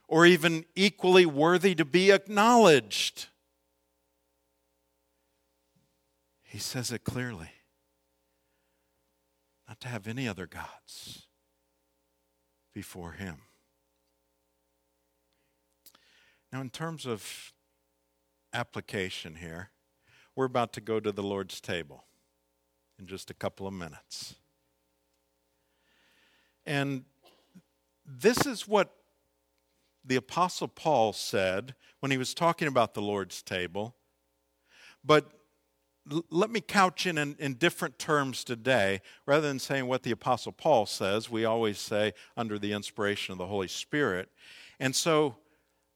or 0.08 0.26
even 0.26 0.64
equally 0.74 1.26
worthy 1.26 1.74
to 1.74 1.84
be 1.84 2.10
acknowledged. 2.10 3.26
He 6.42 6.58
says 6.58 6.92
it 6.92 7.04
clearly 7.04 7.50
not 9.66 9.80
to 9.80 9.88
have 9.88 10.06
any 10.06 10.28
other 10.28 10.46
gods 10.46 11.26
before 12.72 13.12
Him. 13.12 13.38
Now, 16.52 16.60
in 16.60 16.70
terms 16.70 17.06
of 17.06 17.52
application 18.52 19.36
here, 19.36 19.70
we're 20.36 20.44
about 20.44 20.72
to 20.74 20.80
go 20.80 21.00
to 21.00 21.10
the 21.10 21.22
Lord's 21.22 21.60
table. 21.60 22.04
in 22.98 23.06
just 23.06 23.28
a 23.28 23.34
couple 23.34 23.66
of 23.66 23.72
minutes. 23.72 24.36
And 26.64 27.04
this 28.06 28.46
is 28.46 28.68
what 28.68 28.94
the 30.04 30.16
Apostle 30.16 30.68
Paul 30.68 31.12
said 31.12 31.74
when 32.00 32.10
he 32.10 32.18
was 32.18 32.34
talking 32.34 32.68
about 32.68 32.94
the 32.94 33.02
Lord's 33.02 33.42
table. 33.42 33.94
But 35.04 35.30
let 36.30 36.50
me 36.50 36.60
couch 36.60 37.06
in 37.06 37.16
in 37.18 37.54
different 37.54 37.98
terms 37.98 38.44
today. 38.44 39.00
Rather 39.26 39.48
than 39.48 39.58
saying 39.58 39.86
what 39.86 40.02
the 40.02 40.10
Apostle 40.10 40.52
Paul 40.52 40.86
says, 40.86 41.30
we 41.30 41.44
always 41.44 41.78
say 41.78 42.12
under 42.36 42.58
the 42.58 42.72
inspiration 42.72 43.32
of 43.32 43.38
the 43.38 43.46
Holy 43.46 43.68
Spirit. 43.68 44.28
And 44.78 44.94
so 44.94 45.36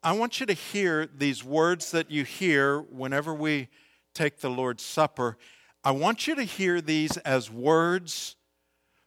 I 0.03 0.12
want 0.12 0.40
you 0.40 0.47
to 0.47 0.53
hear 0.53 1.07
these 1.07 1.44
words 1.44 1.90
that 1.90 2.11
you 2.11 2.25
hear 2.25 2.81
whenever 2.81 3.35
we 3.35 3.68
take 4.14 4.40
the 4.40 4.51
Lord's 4.51 4.85
Supper. 4.85 5.37
I 5.85 5.90
want 5.90 6.27
you 6.27 6.35
to 6.37 6.44
hear 6.44 6.81
these 6.81 7.16
as 7.18 7.51
words 7.51 8.37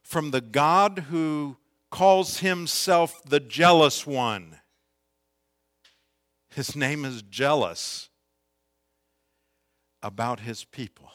from 0.02 0.30
the 0.30 0.40
God 0.40 1.06
who 1.10 1.56
calls 1.90 2.38
himself 2.38 3.22
the 3.24 3.40
jealous 3.40 4.06
one. 4.06 4.58
His 6.54 6.76
name 6.76 7.04
is 7.06 7.22
jealous 7.22 8.10
about 10.02 10.40
his 10.40 10.64
people. 10.64 11.10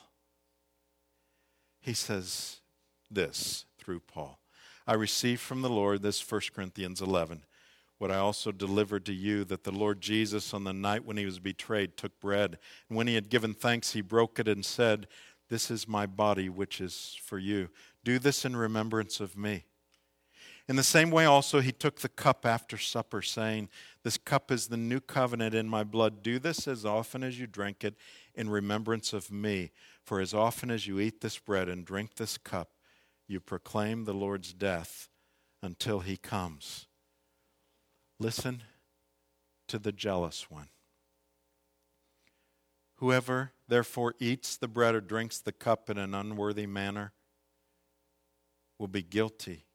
He 1.79 1.93
says 1.93 2.61
this 3.11 3.65
through 3.77 3.99
Paul 4.01 4.39
I 4.87 4.93
received 4.93 5.41
from 5.41 5.61
the 5.61 5.69
Lord, 5.69 6.01
this 6.01 6.31
1 6.31 6.41
Corinthians 6.55 7.01
11, 7.01 7.43
what 7.97 8.09
I 8.11 8.17
also 8.17 8.51
delivered 8.51 9.05
to 9.05 9.13
you 9.13 9.43
that 9.45 9.63
the 9.63 9.71
Lord 9.71 10.01
Jesus, 10.01 10.53
on 10.53 10.63
the 10.63 10.73
night 10.73 11.05
when 11.05 11.17
he 11.17 11.25
was 11.25 11.39
betrayed, 11.39 11.97
took 11.97 12.19
bread. 12.19 12.57
And 12.89 12.97
when 12.97 13.07
he 13.07 13.15
had 13.15 13.29
given 13.29 13.53
thanks, 13.53 13.91
he 13.91 14.01
broke 14.01 14.39
it 14.39 14.47
and 14.47 14.65
said, 14.65 15.07
This 15.49 15.69
is 15.69 15.87
my 15.87 16.05
body, 16.05 16.49
which 16.49 16.79
is 16.81 17.17
for 17.21 17.37
you. 17.37 17.69
Do 18.03 18.17
this 18.17 18.45
in 18.45 18.55
remembrance 18.55 19.19
of 19.19 19.37
me. 19.37 19.65
In 20.69 20.75
the 20.75 20.83
same 20.83 21.11
way, 21.11 21.23
also, 21.23 21.61
he 21.61 21.71
took 21.71 22.01
the 22.01 22.09
cup 22.09 22.45
after 22.45 22.77
supper, 22.77 23.21
saying, 23.21 23.69
This 24.03 24.17
cup 24.17 24.51
is 24.51 24.67
the 24.67 24.75
new 24.75 24.99
covenant 24.99 25.55
in 25.55 25.69
my 25.69 25.85
blood. 25.85 26.21
Do 26.21 26.39
this 26.39 26.67
as 26.67 26.85
often 26.85 27.23
as 27.23 27.39
you 27.39 27.47
drink 27.47 27.85
it 27.85 27.95
in 28.35 28.49
remembrance 28.49 29.13
of 29.13 29.31
me. 29.31 29.71
For 30.03 30.19
as 30.19 30.33
often 30.33 30.69
as 30.69 30.85
you 30.85 30.99
eat 30.99 31.21
this 31.21 31.39
bread 31.39 31.69
and 31.69 31.85
drink 31.85 32.15
this 32.15 32.37
cup, 32.37 32.71
you 33.29 33.39
proclaim 33.39 34.03
the 34.03 34.13
Lord's 34.13 34.53
death 34.53 35.07
until 35.63 36.01
he 36.01 36.17
comes. 36.17 36.87
Listen 38.19 38.63
to 39.69 39.79
the 39.79 39.93
jealous 39.93 40.51
one. 40.51 40.67
Whoever 42.95 43.53
therefore 43.69 44.15
eats 44.19 44.57
the 44.57 44.67
bread 44.67 44.95
or 44.95 45.01
drinks 45.01 45.39
the 45.39 45.51
cup 45.53 45.89
in 45.89 45.97
an 45.97 46.13
unworthy 46.13 46.65
manner 46.65 47.13
will 48.77 48.87
be 48.87 49.03
guilty 49.03 49.66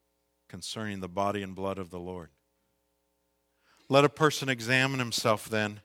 concerning 0.52 1.00
the 1.00 1.08
body 1.08 1.42
and 1.42 1.54
blood 1.54 1.78
of 1.78 1.88
the 1.88 1.98
Lord. 1.98 2.28
Let 3.88 4.04
a 4.04 4.10
person 4.10 4.50
examine 4.50 4.98
himself 4.98 5.48
then, 5.48 5.80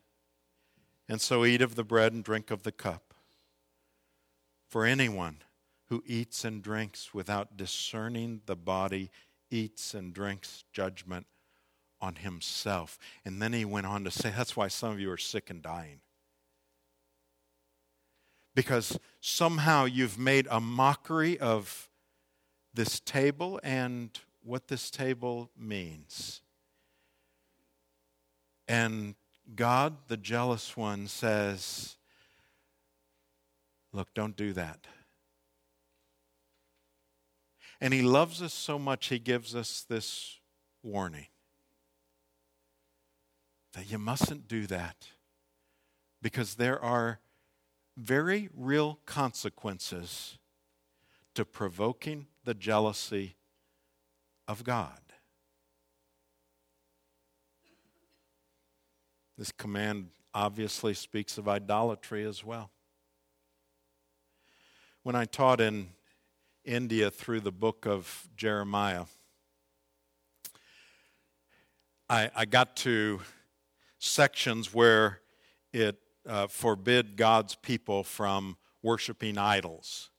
and 1.08 1.22
so 1.22 1.46
eat 1.46 1.62
of 1.62 1.76
the 1.76 1.86
bread 1.86 2.12
and 2.12 2.22
drink 2.22 2.52
of 2.52 2.64
the 2.64 2.74
cup. 2.74 3.14
For 4.68 4.86
anyone 4.86 5.38
who 5.86 6.04
eats 6.06 6.44
and 6.44 6.62
drinks 6.62 7.14
without 7.14 7.56
discerning 7.56 8.42
the 8.46 8.58
body 8.58 9.10
eats 9.50 9.94
and 9.94 10.14
drinks 10.14 10.66
judgment 10.74 11.28
on 12.02 12.16
himself. 12.16 13.00
And 13.24 13.42
then 13.42 13.54
he 13.54 13.64
went 13.64 13.86
on 13.86 14.04
to 14.04 14.12
say, 14.12 14.34
that's 14.36 14.58
why 14.58 14.68
some 14.68 14.92
of 14.92 15.00
you 15.00 15.10
are 15.10 15.18
sick 15.18 15.50
and 15.50 15.62
dying. 15.62 16.02
Because 18.54 19.00
somehow 19.22 19.86
you've 19.86 20.20
made 20.20 20.46
a 20.52 20.60
mockery 20.60 21.40
of 21.40 21.88
this 22.74 23.00
table 23.00 23.62
and 23.64 24.20
what 24.48 24.68
this 24.68 24.90
table 24.90 25.52
means. 25.58 26.42
And 28.68 29.16
God, 29.56 29.98
the 30.08 30.18
jealous 30.18 30.76
one, 30.76 31.08
says, 31.08 31.96
Look, 33.94 34.14
don't 34.14 34.36
do 34.36 34.54
that. 34.54 34.86
And 37.80 37.94
He 37.94 38.02
loves 38.02 38.42
us 38.42 38.54
so 38.54 38.78
much, 38.78 39.08
He 39.08 39.20
gives 39.20 39.56
us 39.56 39.86
this 39.88 40.40
warning 40.84 41.28
that 43.74 43.92
you 43.92 43.98
mustn't 43.98 44.48
do 44.48 44.66
that 44.68 45.08
because 46.22 46.56
there 46.56 46.82
are 46.84 47.20
very 47.96 48.50
real 48.56 49.00
consequences 49.06 50.38
to 51.36 51.46
provoking 51.46 52.28
the 52.44 52.54
jealousy 52.54 53.37
of 54.48 54.64
God. 54.64 55.00
This 59.38 59.52
command 59.52 60.10
obviously 60.34 60.94
speaks 60.94 61.38
of 61.38 61.48
idolatry 61.48 62.26
as 62.26 62.44
well. 62.44 62.72
When 65.04 65.16
I 65.16 65.26
taught 65.26 65.62
in 65.62 65.90
India 66.66 67.12
through 67.12 67.42
the 67.42 67.52
book 67.52 67.86
of 67.86 68.28
Jeremiah, 68.36 69.06
I, 72.10 72.32
I 72.36 72.46
got 72.46 72.76
to 72.78 73.22
sections 74.00 74.74
where 74.74 75.20
it 75.72 75.98
uh, 76.28 76.48
forbid 76.48 77.16
God's 77.16 77.56
people 77.56 78.04
from 78.04 78.58
worshiping 78.82 79.38
idols. 79.38 80.10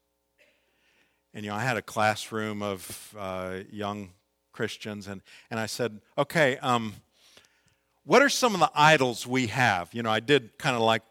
And 1.35 1.45
you 1.45 1.51
know, 1.51 1.57
I 1.57 1.63
had 1.63 1.77
a 1.77 1.83
classroom 1.83 2.63
of 2.63 3.15
uh, 3.19 3.59
young 3.71 4.11
Christians, 4.59 5.07
and, 5.07 5.23
and 5.53 5.61
I 5.61 5.67
said, 5.67 6.01
okay, 6.17 6.57
um, 6.59 6.95
what 8.03 8.23
are 8.23 8.29
some 8.29 8.55
of 8.55 8.61
the 8.61 8.73
idols 8.75 9.25
we 9.25 9.47
have? 9.47 9.95
You 9.95 10.03
know, 10.03 10.11
I 10.11 10.19
did 10.19 10.59
kind 10.59 10.75
of 10.75 10.83
like 10.83 11.03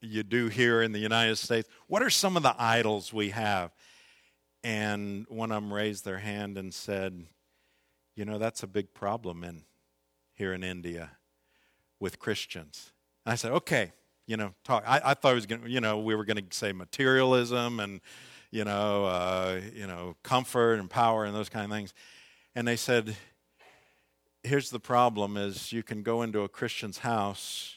you 0.00 0.22
do 0.22 0.48
here 0.48 0.80
in 0.80 0.92
the 0.92 0.98
United 0.98 1.36
States. 1.36 1.68
What 1.86 2.02
are 2.02 2.08
some 2.08 2.38
of 2.38 2.42
the 2.42 2.54
idols 2.58 3.12
we 3.12 3.28
have? 3.28 3.72
And 4.64 5.26
one 5.28 5.52
of 5.52 5.62
them 5.62 5.70
raised 5.70 6.06
their 6.06 6.16
hand 6.16 6.56
and 6.56 6.72
said, 6.72 7.26
you 8.16 8.24
know, 8.24 8.38
that's 8.38 8.62
a 8.62 8.66
big 8.66 8.94
problem 8.94 9.44
in 9.44 9.64
here 10.34 10.54
in 10.54 10.64
India 10.64 11.10
with 11.98 12.18
Christians. 12.18 12.92
And 13.26 13.34
I 13.34 13.36
said, 13.36 13.52
okay, 13.52 13.92
you 14.26 14.38
know, 14.38 14.54
talk. 14.64 14.82
I, 14.86 15.02
I 15.04 15.12
thought 15.12 15.32
it 15.32 15.34
was 15.34 15.46
going 15.46 15.64
to, 15.64 15.70
you 15.70 15.82
know, 15.82 15.98
we 15.98 16.14
were 16.14 16.24
going 16.24 16.38
to 16.38 16.56
say 16.56 16.72
materialism 16.72 17.80
and, 17.80 18.00
you 18.50 18.64
know, 18.64 19.04
uh, 19.04 19.60
you 19.74 19.86
know, 19.86 20.16
comfort 20.22 20.76
and 20.80 20.88
power 20.88 21.26
and 21.26 21.34
those 21.36 21.50
kind 21.50 21.66
of 21.66 21.70
things. 21.70 21.92
And 22.54 22.66
they 22.66 22.76
said, 22.76 23.16
here's 24.42 24.70
the 24.70 24.80
problem 24.80 25.36
is 25.36 25.72
you 25.72 25.82
can 25.82 26.02
go 26.02 26.22
into 26.22 26.42
a 26.42 26.48
Christian's 26.48 26.98
house 26.98 27.76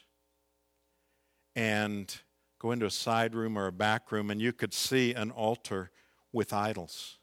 and 1.55 2.15
go 2.59 2.71
into 2.71 2.85
a 2.85 2.91
side 2.91 3.35
room 3.35 3.57
or 3.57 3.67
a 3.67 3.71
back 3.71 4.11
room 4.11 4.31
and 4.31 4.41
you 4.41 4.53
could 4.53 4.73
see 4.73 5.13
an 5.13 5.31
altar 5.31 5.91
with 6.31 6.53
idols. 6.53 7.19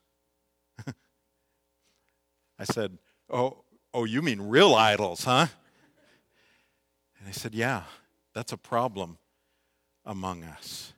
I 2.59 2.65
said, 2.65 2.99
"Oh, 3.29 3.65
oh, 3.93 4.05
you 4.05 4.23
mean 4.23 4.41
real 4.41 4.75
idols, 4.75 5.25
huh?" 5.25 5.47
And 7.19 7.27
they 7.27 7.33
said, 7.33 7.55
"Yeah, 7.55 7.83
that's 8.35 8.53
a 8.53 8.57
problem 8.57 9.19
among 10.05 10.45
us." 10.45 10.93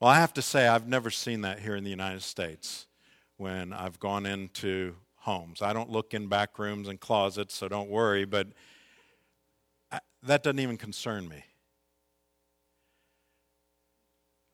Well, 0.00 0.10
I 0.10 0.16
have 0.16 0.32
to 0.34 0.42
say 0.42 0.66
I've 0.66 0.88
never 0.88 1.10
seen 1.10 1.42
that 1.42 1.60
here 1.60 1.76
in 1.76 1.84
the 1.84 1.90
United 1.90 2.22
States 2.22 2.86
when 3.36 3.72
I've 3.72 4.00
gone 4.00 4.26
into 4.26 4.96
homes. 5.20 5.62
I 5.62 5.72
don't 5.72 5.90
look 5.90 6.14
in 6.14 6.28
back 6.28 6.58
rooms 6.58 6.88
and 6.88 6.98
closets, 7.00 7.54
so 7.54 7.68
don't 7.68 7.88
worry, 7.88 8.24
but 8.24 8.48
I, 9.90 10.00
that 10.22 10.42
doesn't 10.42 10.60
even 10.60 10.76
concern 10.76 11.28
me. 11.28 11.44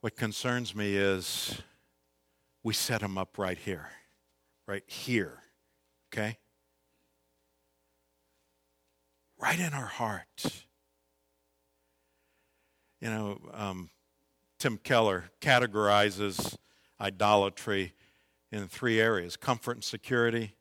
What 0.01 0.15
concerns 0.15 0.75
me 0.75 0.95
is 0.95 1.61
we 2.63 2.73
set 2.73 3.01
them 3.01 3.17
up 3.17 3.37
right 3.37 3.57
here, 3.57 3.89
right 4.67 4.83
here, 4.85 5.41
okay? 6.13 6.37
Right 9.39 9.59
in 9.59 9.73
our 9.73 9.85
heart. 9.87 10.63
You 13.01 13.09
know, 13.09 13.39
um, 13.53 13.89
Tim 14.59 14.77
Keller 14.77 15.31
categorizes 15.41 16.57
idolatry 16.99 17.93
in 18.55 18.67
three 18.67 18.99
areas 18.99 19.35
comfort 19.35 19.73
and 19.73 19.83
security, 19.83 20.55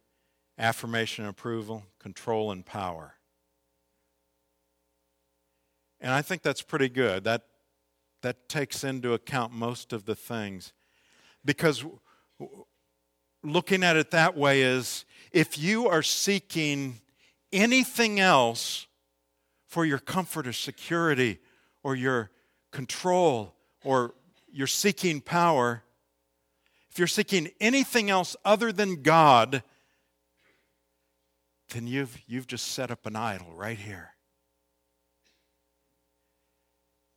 affirmation 0.59 1.25
and 1.25 1.31
approval, 1.31 1.85
control 1.99 2.51
and 2.51 2.67
power. 2.67 3.15
And 6.01 6.13
I 6.13 6.21
think 6.21 6.43
that's 6.43 6.63
pretty 6.63 6.89
good. 6.89 7.25
That, 7.25 7.43
that 8.23 8.49
takes 8.49 8.85
into 8.85 9.15
account 9.15 9.53
most 9.53 9.93
of 9.93 10.05
the 10.05 10.15
things. 10.15 10.73
Because 11.45 11.85
looking 13.43 13.85
at 13.85 13.97
it 13.97 14.11
that 14.11 14.37
way 14.37 14.63
is 14.63 15.05
if 15.33 15.59
you 15.59 15.89
are 15.89 16.03
seeking 16.03 17.01
anything 17.53 18.19
else 18.19 18.87
for 19.67 19.85
your 19.85 19.99
comfort 19.99 20.47
or 20.47 20.53
security 20.53 21.39
or 21.83 21.95
your 21.95 22.31
control 22.73 23.55
or 23.85 24.15
you're 24.53 24.67
seeking 24.67 25.21
power, 25.21 25.84
if 26.95 27.01
you're 27.01 27.09
seeking 27.09 27.51
anything 27.61 28.09
else 28.09 28.37
other 28.45 28.71
than 28.71 29.03
God, 29.03 29.65
then 31.71 31.89
you've, 31.89 32.17
you've 32.29 32.47
just 32.47 32.69
set 32.69 32.93
up 32.93 33.05
an 33.05 33.17
idol 33.17 33.53
right 33.53 33.77
here. 33.77 34.11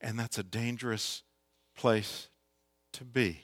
And 0.01 0.17
that's 0.17 0.39
a 0.39 0.43
dangerous 0.43 1.21
place 1.75 2.29
to 2.93 3.05
be. 3.05 3.39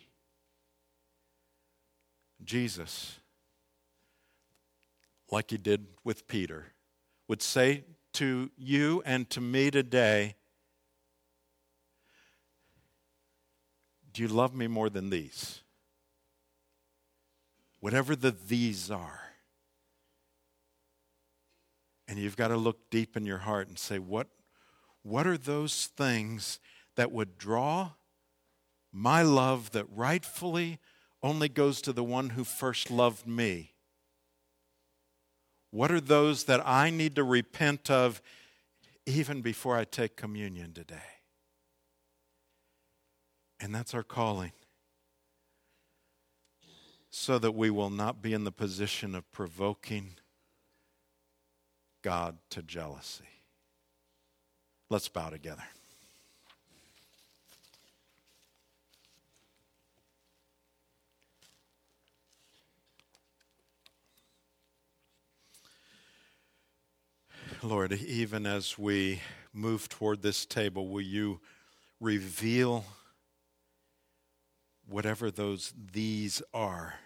Jesus, 2.44 3.20
like 5.30 5.52
he 5.52 5.60
did 5.60 5.86
with 6.04 6.28
Peter, 6.28 6.74
would 7.28 7.44
say 7.44 7.84
to 8.14 8.50
you 8.58 9.04
and 9.06 9.30
to 9.30 9.40
me 9.40 9.70
today, 9.70 10.34
Do 14.12 14.24
you 14.24 14.28
love 14.28 14.56
me 14.56 14.66
more 14.66 14.90
than 14.90 15.12
these? 15.12 15.64
Whatever 17.84 18.16
the 18.16 18.32
these 18.32 18.90
are. 18.90 19.20
And 22.08 22.18
you've 22.18 22.38
got 22.38 22.48
to 22.48 22.56
look 22.56 22.90
deep 22.90 23.18
in 23.18 23.26
your 23.26 23.40
heart 23.40 23.68
and 23.68 23.78
say, 23.78 24.00
What, 24.00 24.30
what 25.02 25.28
are 25.28 25.38
those 25.38 25.88
things 25.88 26.62
that 26.96 27.12
would 27.12 27.38
draw 27.38 27.90
my 28.94 29.22
love 29.22 29.72
that 29.72 29.86
rightfully 29.94 30.80
only 31.22 31.50
goes 31.50 31.82
to 31.82 31.92
the 31.92 32.06
one 32.06 32.30
who 32.30 32.46
first 32.46 32.90
loved 32.90 33.28
me? 33.28 33.74
What 35.70 35.92
are 35.92 36.00
those 36.00 36.46
that 36.46 36.66
I 36.66 36.90
need 36.90 37.16
to 37.16 37.24
repent 37.26 37.92
of 37.92 38.22
even 39.06 39.42
before 39.42 39.76
I 39.76 39.84
take 39.84 40.16
communion 40.16 40.72
today? 40.72 41.20
And 43.60 43.76
that's 43.76 43.94
our 43.94 44.04
calling. 44.04 44.54
So 47.16 47.38
that 47.38 47.52
we 47.52 47.70
will 47.70 47.92
not 47.92 48.24
be 48.24 48.34
in 48.34 48.44
the 48.44 48.52
position 48.52 49.14
of 49.14 49.32
provoking 49.32 50.16
God 52.02 52.40
to 52.50 52.64
jealousy. 52.64 53.24
Let's 54.90 55.08
bow 55.10 55.30
together. 55.30 55.62
Lord, 67.62 67.94
even 67.94 68.48
as 68.48 68.80
we 68.80 69.22
move 69.54 69.88
toward 69.88 70.24
this 70.24 70.48
table, 70.48 70.88
will 70.88 71.02
you 71.02 71.40
reveal 72.02 72.86
whatever 74.94 75.32
those 75.32 75.74
these 75.92 76.42
are? 76.54 77.00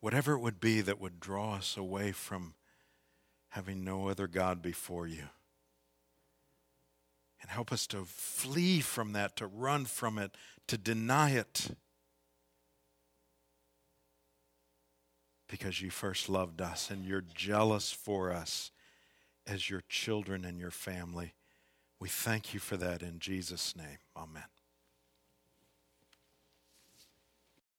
Whatever 0.00 0.32
it 0.32 0.40
would 0.40 0.60
be 0.60 0.80
that 0.80 1.00
would 1.00 1.20
draw 1.20 1.54
us 1.54 1.76
away 1.76 2.10
from 2.10 2.54
having 3.50 3.84
no 3.84 4.08
other 4.08 4.26
God 4.26 4.60
before 4.60 5.06
you. 5.06 5.28
And 7.40 7.50
help 7.50 7.72
us 7.72 7.86
to 7.88 8.04
flee 8.04 8.80
from 8.80 9.12
that, 9.12 9.36
to 9.36 9.46
run 9.46 9.84
from 9.84 10.18
it, 10.18 10.32
to 10.66 10.76
deny 10.76 11.30
it. 11.30 11.68
because 15.48 15.80
you 15.80 15.90
first 15.90 16.28
loved 16.28 16.60
us 16.60 16.90
and 16.90 17.04
you're 17.04 17.24
jealous 17.34 17.90
for 17.90 18.30
us 18.30 18.70
as 19.46 19.70
your 19.70 19.82
children 19.88 20.44
and 20.44 20.58
your 20.58 20.70
family. 20.70 21.32
We 22.00 22.08
thank 22.08 22.54
you 22.54 22.60
for 22.60 22.76
that 22.76 23.02
in 23.02 23.18
Jesus' 23.18 23.74
name. 23.76 23.98
Amen. 24.16 24.44